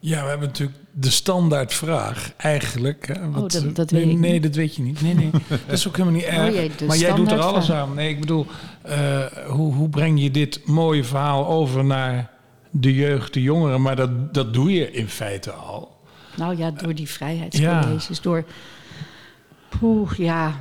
Ja, 0.00 0.22
we 0.22 0.28
hebben 0.28 0.48
natuurlijk 0.48 0.78
de 0.92 1.10
standaardvraag 1.10 2.32
eigenlijk. 2.36 3.06
Hè, 3.06 3.30
wat, 3.30 3.54
oh, 3.54 3.62
dat, 3.62 3.76
dat 3.76 3.90
nee, 3.90 4.06
weet 4.06 4.18
nee, 4.18 4.40
dat 4.40 4.54
weet 4.54 4.74
je 4.74 4.82
niet. 4.82 5.00
Nee, 5.00 5.14
nee, 5.14 5.30
dat 5.66 5.72
is 5.72 5.88
ook 5.88 5.96
helemaal 5.96 6.18
niet 6.18 6.28
erg. 6.28 6.48
Oh, 6.48 6.54
jee, 6.54 6.70
maar 6.86 6.96
jij 6.96 7.14
doet 7.14 7.30
er 7.30 7.40
alles 7.40 7.72
aan. 7.72 7.94
Nee, 7.94 8.08
ik 8.08 8.20
bedoel, 8.20 8.46
uh, 8.86 9.24
hoe, 9.46 9.74
hoe 9.74 9.88
breng 9.88 10.22
je 10.22 10.30
dit 10.30 10.66
mooie 10.66 11.04
verhaal 11.04 11.46
over 11.46 11.84
naar 11.84 12.30
de 12.70 12.94
jeugd, 12.94 13.32
de 13.32 13.42
jongeren? 13.42 13.82
Maar 13.82 13.96
dat, 13.96 14.34
dat 14.34 14.54
doe 14.54 14.72
je 14.72 14.90
in 14.90 15.08
feite 15.08 15.50
al. 15.50 15.96
Nou 16.36 16.56
ja, 16.56 16.70
door 16.70 16.94
die 16.94 17.08
vrijheidscolleges, 17.08 18.08
ja. 18.08 18.22
door... 18.22 18.44
Poeh, 19.68 20.12
ja, 20.12 20.60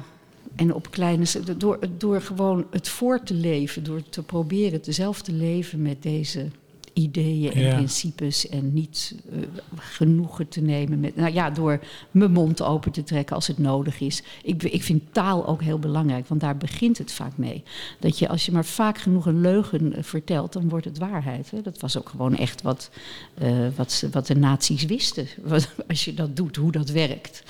en 0.56 0.74
op 0.74 0.92
kleine. 0.92 1.26
Door, 1.58 1.80
door 1.98 2.22
gewoon 2.22 2.66
het 2.72 2.90
voor 2.90 3.24
te 3.24 3.34
leven, 3.34 3.84
door 3.84 4.02
te 4.10 4.24
proberen 4.24 4.80
zelf 4.94 5.22
te 5.22 5.32
leven 5.32 5.82
met 5.82 6.04
deze 6.04 6.48
ideeën 6.94 7.54
en 7.54 7.62
Ja. 7.62 7.76
principes 7.76 8.50
en 8.50 8.74
niet 8.74 9.16
eh, 9.32 9.40
genoegen 9.76 10.48
te 10.48 10.62
nemen 10.62 11.00
met, 11.00 11.16
nou 11.16 11.34
ja, 11.34 11.50
door 11.50 11.80
mijn 12.12 12.32
mond 12.32 12.62
open 12.62 12.92
te 12.92 13.04
trekken 13.04 13.36
als 13.36 13.48
het 13.48 13.58
nodig 13.58 14.00
is. 14.00 14.24
Ik, 14.44 14.64
ik 14.64 14.84
vind 14.84 15.04
taal 15.12 15.48
ook 15.48 15.62
heel 15.62 15.80
belangrijk, 15.80 16.28
want 16.28 16.42
daar 16.42 16.58
begint 16.58 16.98
het 16.98 17.12
vaak 17.12 17.38
mee. 17.38 17.64
Dat 18.00 18.20
je 18.20 18.28
als 18.28 18.46
je 18.46 18.52
maar 18.52 18.66
vaak 18.66 18.98
genoeg 18.98 19.26
een 19.26 19.42
leugen 19.42 19.94
eh, 19.96 20.04
vertelt, 20.04 20.54
dan 20.54 20.70
wordt 20.70 20.86
het 20.86 20.98
waarheid. 20.98 21.52
Hè? 21.52 21.62
Dat 21.62 21.80
was 21.80 21.98
ook 21.98 22.10
gewoon 22.10 22.36
echt 22.36 22.62
wat, 22.62 22.90
eh, 23.34 23.68
wat, 23.76 24.08
wat 24.12 24.28
de 24.28 24.36
nazi's 24.36 24.86
wisten. 24.86 25.28
Wat, 25.44 25.70
als 25.88 26.06
je 26.06 26.14
dat 26.14 26.36
doet, 26.36 26.56
hoe 26.56 26.72
dat 26.72 26.90
werkt. 26.90 27.44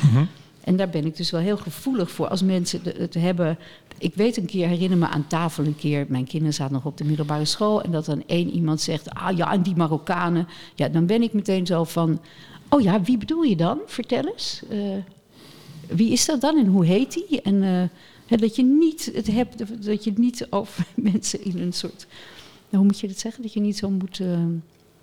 En 0.66 0.76
daar 0.76 0.90
ben 0.90 1.06
ik 1.06 1.18
dus 1.18 1.32
wel 1.32 1.42
heel 1.42 1.58
gevoelig 1.58 2.12
voor. 2.12 2.28
Als 2.28 2.44
mensen 2.44 2.82
het 2.98 3.14
hebben. 3.14 3.58
Ik 3.98 4.16
weet 4.16 4.38
een 4.38 4.46
keer, 4.46 4.68
herinner 4.68 4.98
me 4.98 5.08
aan 5.08 5.28
tafel 5.28 5.66
een 5.66 5.76
keer. 5.76 6.06
Mijn 6.10 6.26
kinderen 6.26 6.54
zaten 6.54 6.74
nog 6.74 6.86
op 6.86 6.98
de 6.98 7.04
middelbare 7.04 7.46
school. 7.46 7.82
En 7.82 7.92
dat 7.92 8.06
dan 8.06 8.24
één 8.26 8.50
iemand 8.50 8.82
zegt. 8.82 9.10
Ah 9.10 9.38
ja, 9.38 9.52
en 9.54 9.62
die 9.62 9.76
Marokkanen. 9.76 10.48
Ja, 10.76 10.88
dan 10.90 11.06
ben 11.06 11.22
ik 11.22 11.34
meteen 11.34 11.66
zo 11.66 11.84
van. 11.84 12.20
Oh 12.70 12.82
ja, 12.82 13.02
wie 13.02 13.18
bedoel 13.18 13.42
je 13.44 13.56
dan? 13.56 13.80
Vertel 13.86 14.24
eens. 14.28 14.62
Eh, 14.70 14.78
wie 15.88 16.12
is 16.12 16.26
dat 16.26 16.42
dan 16.42 16.58
en 16.58 16.66
hoe 16.68 16.86
heet 16.86 17.14
die? 17.14 17.42
En 17.42 17.90
eh, 18.28 18.40
dat 18.40 18.56
je 18.56 18.64
niet 18.64 19.12
het 19.16 19.28
hebt. 19.32 19.86
Dat 19.86 20.04
je 20.04 20.14
niet 20.16 20.48
over 20.50 20.86
mensen 21.12 21.44
in 21.44 21.60
een 21.60 21.74
soort. 21.74 22.06
nou, 22.70 22.84
Hoe 22.84 22.86
moet 22.86 23.00
je 23.00 23.08
dat 23.08 23.20
zeggen? 23.20 23.42
Dat 23.44 23.54
je 23.54 23.60
niet 23.60 23.78
zo 23.78 23.90
moet. 23.90 24.20
eh, 24.20 24.28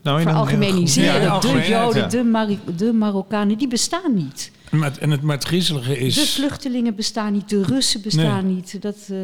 Nou, 0.02 0.22
veralgemeniseren. 0.22 1.22
ja, 1.22 1.38
de 1.38 1.64
Joden, 1.68 2.10
de, 2.10 2.74
de 2.74 2.92
Marokkanen, 2.92 3.58
die 3.58 3.68
bestaan 3.68 4.14
niet. 4.14 4.50
Maar 4.72 4.98
en 4.98 5.10
het, 5.10 5.22
maar 5.22 5.36
het 5.36 5.44
griezelige 5.44 5.98
is... 5.98 6.14
De 6.14 6.26
vluchtelingen 6.26 6.94
bestaan 6.94 7.32
niet, 7.32 7.48
de 7.48 7.62
Russen 7.62 8.02
bestaan 8.02 8.54
niet. 8.54 8.82
Dat, 8.82 8.96
eh, 9.10 9.16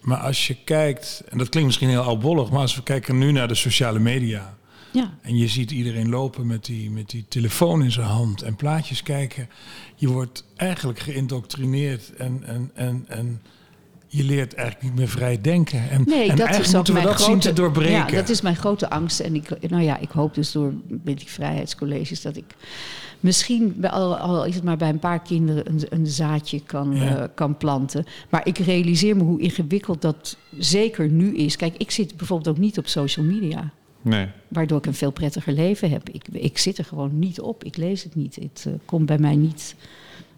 Maar 0.00 0.18
als 0.18 0.46
je 0.46 0.56
kijkt, 0.64 1.22
en 1.28 1.38
dat 1.38 1.48
klinkt 1.48 1.68
misschien 1.68 1.88
heel 1.88 2.02
oudbollig, 2.02 2.50
maar 2.50 2.60
als 2.60 2.76
we 2.76 2.82
kijken 2.82 3.18
nu 3.18 3.32
naar 3.32 3.48
de 3.48 3.54
sociale 3.54 3.98
media. 3.98 4.56
ja. 4.92 5.14
En 5.22 5.36
je 5.36 5.48
ziet 5.48 5.70
iedereen 5.70 6.08
lopen 6.08 6.46
met 6.46 6.64
die, 6.64 6.90
met 6.90 7.10
die 7.10 7.24
telefoon 7.28 7.82
in 7.82 7.92
zijn 7.92 8.06
hand 8.06 8.42
en 8.42 8.56
plaatjes 8.56 9.02
kijken. 9.02 9.48
Je 9.96 10.08
wordt 10.08 10.44
eigenlijk 10.56 10.98
geïndoctrineerd 10.98 12.14
en, 12.16 12.42
en, 12.46 12.70
en, 12.74 13.04
en 13.08 13.42
je 14.16 14.24
leert 14.24 14.54
eigenlijk 14.54 14.86
niet 14.88 14.98
meer 14.98 15.08
vrij 15.08 15.40
denken. 15.40 15.90
En, 15.90 16.02
Nee, 16.06 16.20
en 16.22 16.36
dat 16.36 16.46
eigenlijk 16.46 16.60
is 16.60 16.68
ook 16.68 16.74
moeten 16.74 16.94
we 16.94 17.00
mijn 17.00 17.12
dat 17.12 17.16
grote, 17.22 17.30
zien 17.30 17.40
te 17.40 17.60
doorbreken. 17.60 17.92
Ja, 17.92 18.06
dat 18.06 18.28
is 18.28 18.40
mijn 18.40 18.56
grote 18.56 18.90
angst. 18.90 19.20
En 19.20 19.34
ik, 19.34 19.70
nou 19.70 19.82
ja, 19.82 19.98
ik 19.98 20.10
hoop 20.10 20.34
dus 20.34 20.52
door 20.52 20.72
met 20.88 21.18
die 21.18 21.28
vrijheidscolleges 21.28 22.22
dat 22.22 22.36
ik 22.36 22.44
misschien, 23.20 23.74
bij 23.76 23.90
al, 23.90 24.16
al 24.16 24.44
is 24.44 24.54
het 24.54 24.64
maar 24.64 24.76
bij 24.76 24.88
een 24.88 24.98
paar 24.98 25.22
kinderen, 25.22 25.68
een, 25.68 25.80
een 25.88 26.06
zaadje 26.06 26.60
kan, 26.66 26.96
Ja. 26.96 27.16
eh, 27.16 27.24
kan 27.34 27.56
planten. 27.56 28.04
Maar 28.28 28.46
ik 28.46 28.58
realiseer 28.58 29.16
me 29.16 29.22
hoe 29.22 29.40
ingewikkeld 29.40 30.02
dat 30.02 30.36
zeker 30.58 31.08
nu 31.08 31.36
is. 31.36 31.56
Kijk, 31.56 31.74
ik 31.76 31.90
zit 31.90 32.16
bijvoorbeeld 32.16 32.56
ook 32.56 32.62
niet 32.62 32.78
op 32.78 32.86
social 32.86 33.26
media. 33.26 33.70
Nee. 34.02 34.26
Waardoor 34.48 34.78
ik 34.78 34.86
een 34.86 34.94
veel 34.94 35.10
prettiger 35.12 35.52
leven 35.52 35.90
heb. 35.90 36.08
Ik, 36.08 36.24
ik 36.32 36.58
zit 36.58 36.78
er 36.78 36.84
gewoon 36.84 37.18
niet 37.18 37.40
op. 37.40 37.64
Ik 37.64 37.76
lees 37.76 38.02
het 38.02 38.14
niet. 38.14 38.34
Het 38.36 38.64
eh, 38.66 38.72
komt 38.84 39.06
bij 39.06 39.18
mij 39.18 39.36
niet 39.36 39.74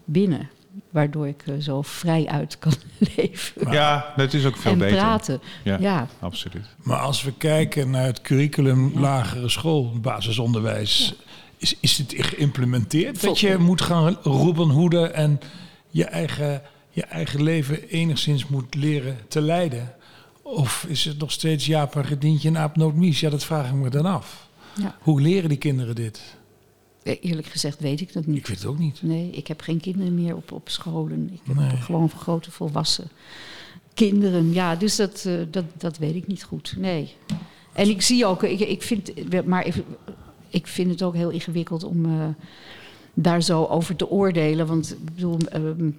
binnen. 0.05 0.49
Waardoor 0.91 1.29
ik 1.29 1.43
eh, 1.47 1.55
zo 1.59 1.83
vrij 1.83 2.27
uit 2.27 2.59
kan 2.59 2.73
leven. 3.17 3.73
Ja, 3.73 4.13
dat 4.17 4.33
is 4.33 4.45
ook 4.45 4.57
veel 4.57 4.73
en 4.73 4.79
beter. 4.79 4.97
praten. 4.97 5.41
Ja, 5.65 5.77
Ja. 5.81 6.07
absoluut. 6.21 6.67
Maar 6.83 6.99
als 6.99 7.23
we 7.23 7.33
kijken 7.39 7.91
naar 7.91 8.05
het 8.07 8.21
curriculum 8.21 8.93
lagere 9.01 9.49
school, 9.49 9.93
basisonderwijs, 10.01 11.15
is, 11.57 11.77
is 11.81 11.99
het 11.99 12.15
geïmplementeerd? 12.17 13.23
Dat 13.23 13.39
je 13.41 13.57
moet 13.59 13.81
gaan 13.83 14.17
roepen 14.23 14.69
hoeden 14.69 15.15
en 15.15 15.41
je 15.91 16.05
eigen, 16.05 16.63
je 16.91 17.03
eigen 17.05 17.43
leven 17.43 17.89
enigszins 17.89 18.47
moet 18.47 18.75
leren 18.75 19.17
te 19.29 19.41
leiden? 19.41 19.95
Of 20.43 20.85
is 20.89 21.05
het 21.05 21.19
nog 21.19 21.33
steeds 21.33 21.67
Jaap 21.67 21.95
een 21.95 22.05
gedientje 22.05 22.49
en 22.49 22.59
aap? 22.59 22.77
Ja, 23.01 23.31
dat 23.31 23.45
vraag 23.45 23.67
ik 23.69 23.75
me 23.75 23.91
dan 23.91 24.07
af. 24.07 24.47
Ja. 24.81 24.97
Hoe 25.01 25.21
leren 25.21 25.49
die 25.49 25.59
kinderen 25.59 25.95
dit? 25.95 26.37
Eerlijk 27.07 27.47
gezegd 27.47 27.81
weet 27.81 28.01
ik 28.01 28.13
dat 28.13 28.27
niet. 28.27 28.37
Ik 28.39 28.47
weet 28.47 28.57
het 28.59 28.67
ook 28.67 28.79
niet. 28.79 29.03
Nee, 29.03 29.31
ik 29.31 29.47
heb 29.47 29.61
geen 29.61 29.81
kinderen 29.81 30.15
meer 30.15 30.37
op, 30.37 30.53
op 30.53 30.69
scholen. 30.69 31.31
Ik 31.33 31.41
heb 31.45 31.57
Nee. 31.57 31.69
gewoon 31.77 32.11
grote 32.11 32.51
volwassen 32.51 33.09
kinderen. 33.95 34.53
Ja, 34.53 34.77
dus 34.77 34.97
dat, 34.97 35.25
eh, 35.27 35.35
dat, 35.51 35.65
dat 35.79 35.99
weet 35.99 36.15
ik 36.15 36.27
niet 36.27 36.45
goed. 36.45 36.75
Nee. 36.79 37.13
En 37.73 37.89
ik 37.89 38.03
zie 38.03 38.27
ook, 38.27 38.43
ik, 38.43 38.61
ik 38.61 38.83
vind, 38.83 39.13
maar 39.47 39.67
ik 40.51 40.67
vind 40.67 40.91
het 40.91 41.03
ook 41.03 41.15
heel 41.15 41.31
ingewikkeld 41.31 41.85
om 41.85 42.05
eh, 42.05 42.29
daar 43.15 43.43
zo 43.43 43.65
over 43.65 43.97
te 43.97 44.11
oordelen. 44.11 44.67
Want 44.67 44.93
ik 44.93 45.15
bedoel, 45.15 45.39
ehm, 45.39 45.91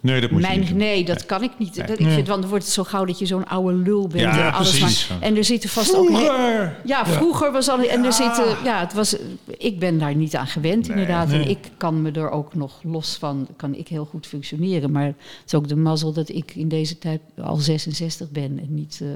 Nee, 0.00 0.20
dat 0.20 0.30
moet 0.30 0.40
je 0.40 0.46
mijn, 0.46 0.60
niet 0.60 0.68
doen. 0.68 0.78
nee, 0.78 1.04
dat 1.04 1.26
kan 1.26 1.42
ik 1.42 1.50
niet. 1.58 1.76
Nee. 1.76 1.86
Dat, 1.86 1.98
ik 1.98 2.06
vind, 2.06 2.28
want 2.28 2.40
dan 2.40 2.50
wordt 2.50 2.64
het 2.64 2.74
zo 2.74 2.84
gauw 2.84 3.04
dat 3.04 3.18
je 3.18 3.26
zo'n 3.26 3.46
oude 3.46 3.76
lul 3.76 4.08
bent. 4.08 4.20
Ja, 4.20 4.46
en, 4.46 4.52
alles 4.52 4.78
precies. 4.78 5.08
maar, 5.08 5.20
en 5.20 5.36
er 5.36 5.44
zitten 5.44 5.70
vast 5.70 5.96
ook... 5.96 6.06
Vroeger! 6.06 6.80
ja, 6.84 7.06
vroeger 7.06 7.52
was 7.52 7.68
al. 7.68 7.80
En 7.82 8.04
er 8.04 8.12
zitten. 8.12 8.56
Ja, 8.64 8.80
het 8.80 8.92
was. 8.92 9.16
Ik 9.58 9.78
ben 9.78 9.98
daar 9.98 10.14
niet 10.14 10.36
aan 10.36 10.46
gewend, 10.46 10.88
inderdaad. 10.88 11.28
nee. 11.28 11.42
En 11.42 11.48
ik 11.48 11.70
kan 11.76 12.02
me 12.02 12.10
er 12.10 12.30
ook 12.30 12.54
nog 12.54 12.80
los 12.82 13.16
van. 13.16 13.46
Kan 13.56 13.74
ik 13.74 13.88
heel 13.88 14.04
goed 14.04 14.26
functioneren. 14.26 14.90
Maar 14.92 15.06
het 15.06 15.16
is 15.46 15.54
ook 15.54 15.68
de 15.68 15.76
mazzel 15.76 16.12
dat 16.12 16.28
ik 16.28 16.54
in 16.54 16.68
deze 16.68 16.98
tijd 16.98 17.20
al 17.42 17.56
66 17.56 18.30
ben. 18.30 18.58
En 18.58 18.74
niet, 18.74 19.00
eh, 19.02 19.08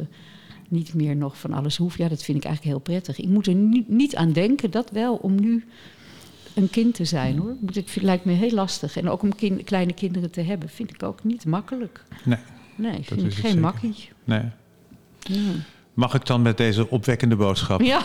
niet 0.68 0.94
meer 0.94 1.16
nog 1.16 1.38
van 1.38 1.52
alles 1.52 1.76
hoef. 1.76 1.98
Ja, 1.98 2.08
dat 2.08 2.22
vind 2.22 2.38
ik 2.38 2.44
eigenlijk 2.44 2.76
heel 2.76 2.94
prettig. 2.94 3.18
Ik 3.18 3.28
moet 3.28 3.46
er 3.46 3.54
niet, 3.54 3.88
niet 3.88 4.16
aan 4.16 4.32
denken, 4.32 4.70
dat 4.70 4.90
wel, 4.90 5.14
om 5.14 5.40
nu 5.40 5.64
een 6.54 6.70
kind 6.70 6.94
te 6.94 7.04
zijn 7.04 7.38
hoor. 7.38 7.54
Ik, 7.72 7.88
vind, 7.88 8.04
lijkt 8.04 8.24
me 8.24 8.32
heel 8.32 8.50
lastig. 8.50 8.96
En 8.96 9.08
ook 9.10 9.22
om 9.22 9.32
kleine 9.64 9.92
kinderen 9.92 10.30
te 10.30 10.40
hebben, 10.40 10.68
vind 10.68 10.90
ik 10.94 11.02
ook 11.02 11.24
niet 11.24 11.44
makkelijk. 11.44 12.04
Nee, 12.24 12.38
Nee, 12.74 12.96
Dat 12.96 13.04
vind 13.06 13.18
is 13.20 13.24
ik 13.26 13.30
het 13.30 13.34
geen 13.40 13.44
zeker. 13.44 13.60
makkie. 13.60 14.08
nee. 14.24 14.42
Ja. 15.20 15.50
Mag 15.94 16.14
ik 16.14 16.26
dan 16.26 16.42
met 16.42 16.56
deze 16.56 16.90
opwekkende 16.90 17.36
boodschap 17.36 17.80
ja. 17.80 18.02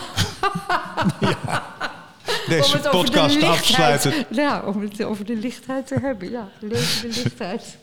deze 2.48 2.64
om 2.64 2.72
het 2.72 2.88
over 2.88 3.04
de 3.06 3.12
podcast 3.12 3.42
afsluiten? 3.42 4.12
Ja, 4.30 4.62
om 4.66 4.80
het 4.80 5.04
over 5.04 5.24
de 5.24 5.36
lichtheid 5.36 5.86
te 5.86 5.94
hebben. 6.00 6.30
Ja, 6.30 6.48
leven 6.60 7.08
de 7.10 7.20
lichtheid. 7.22 7.78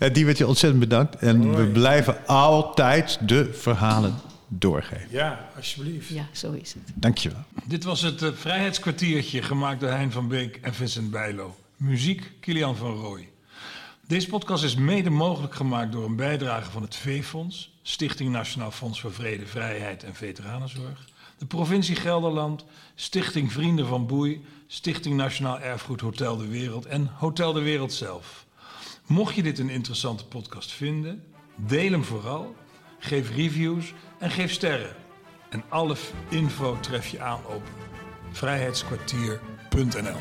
Uh, 0.00 0.10
Diewertje, 0.14 0.46
ontzettend 0.46 0.80
bedankt. 0.82 1.16
En 1.16 1.56
we 1.56 1.66
blijven 1.66 2.26
altijd 2.26 3.18
de 3.28 3.52
verhalen 3.52 4.14
doorgeven. 4.50 5.08
Ja, 5.10 5.50
alsjeblieft. 5.56 6.08
ja, 6.08 6.28
zo 6.32 6.52
is 6.52 6.72
het. 6.74 6.82
Dankjewel. 6.94 7.44
Dit 7.64 7.84
was 7.84 8.00
het 8.00 8.22
eh, 8.22 8.32
Vrijheidskwartiertje 8.32 9.42
gemaakt 9.42 9.80
door 9.80 9.90
Hein 9.90 10.12
van 10.12 10.28
Beek 10.28 10.56
en 10.56 10.74
Vincent 10.74 11.10
Bijlo. 11.10 11.56
Muziek 11.76 12.32
Kilian 12.40 12.76
van 12.76 12.94
Rooij. 12.94 13.28
Deze 14.06 14.28
podcast 14.28 14.64
is 14.64 14.74
mede 14.74 15.10
mogelijk 15.10 15.54
gemaakt 15.54 15.92
door 15.92 16.04
een 16.04 16.16
bijdrage 16.16 16.70
van 16.70 16.82
het 16.82 16.96
V-Fonds, 16.96 17.72
Stichting 17.82 18.30
Nationaal 18.30 18.70
Fonds 18.70 19.00
voor 19.00 19.12
Vrede, 19.12 19.46
Vrijheid 19.46 20.04
en 20.04 20.14
Veteranenzorg, 20.14 21.08
de 21.38 21.46
provincie 21.46 21.96
Gelderland, 21.96 22.64
Stichting 22.94 23.52
Vrienden 23.52 23.86
van 23.86 24.06
Boei, 24.06 24.44
Stichting 24.66 25.16
Nationaal 25.16 25.60
Erfgoed 25.60 26.00
Hotel 26.00 26.36
de 26.36 26.46
Wereld 26.46 26.86
en 26.86 27.10
Hotel 27.18 27.52
de 27.52 27.60
Wereld 27.60 27.92
zelf. 27.92 28.46
Mocht 29.06 29.34
je 29.34 29.42
dit 29.42 29.58
een 29.58 29.70
interessante 29.70 30.24
podcast 30.24 30.72
vinden, 30.72 31.24
deel 31.56 31.90
hem 31.90 32.04
vooral, 32.04 32.56
geef 33.00 33.30
reviews 33.34 33.94
en 34.18 34.30
geef 34.30 34.52
sterren. 34.52 34.94
En 35.48 35.62
alle 35.68 35.96
info 36.28 36.80
tref 36.80 37.06
je 37.06 37.20
aan 37.20 37.46
op 37.46 37.62
vrijheidskwartier.nl. 38.32 40.18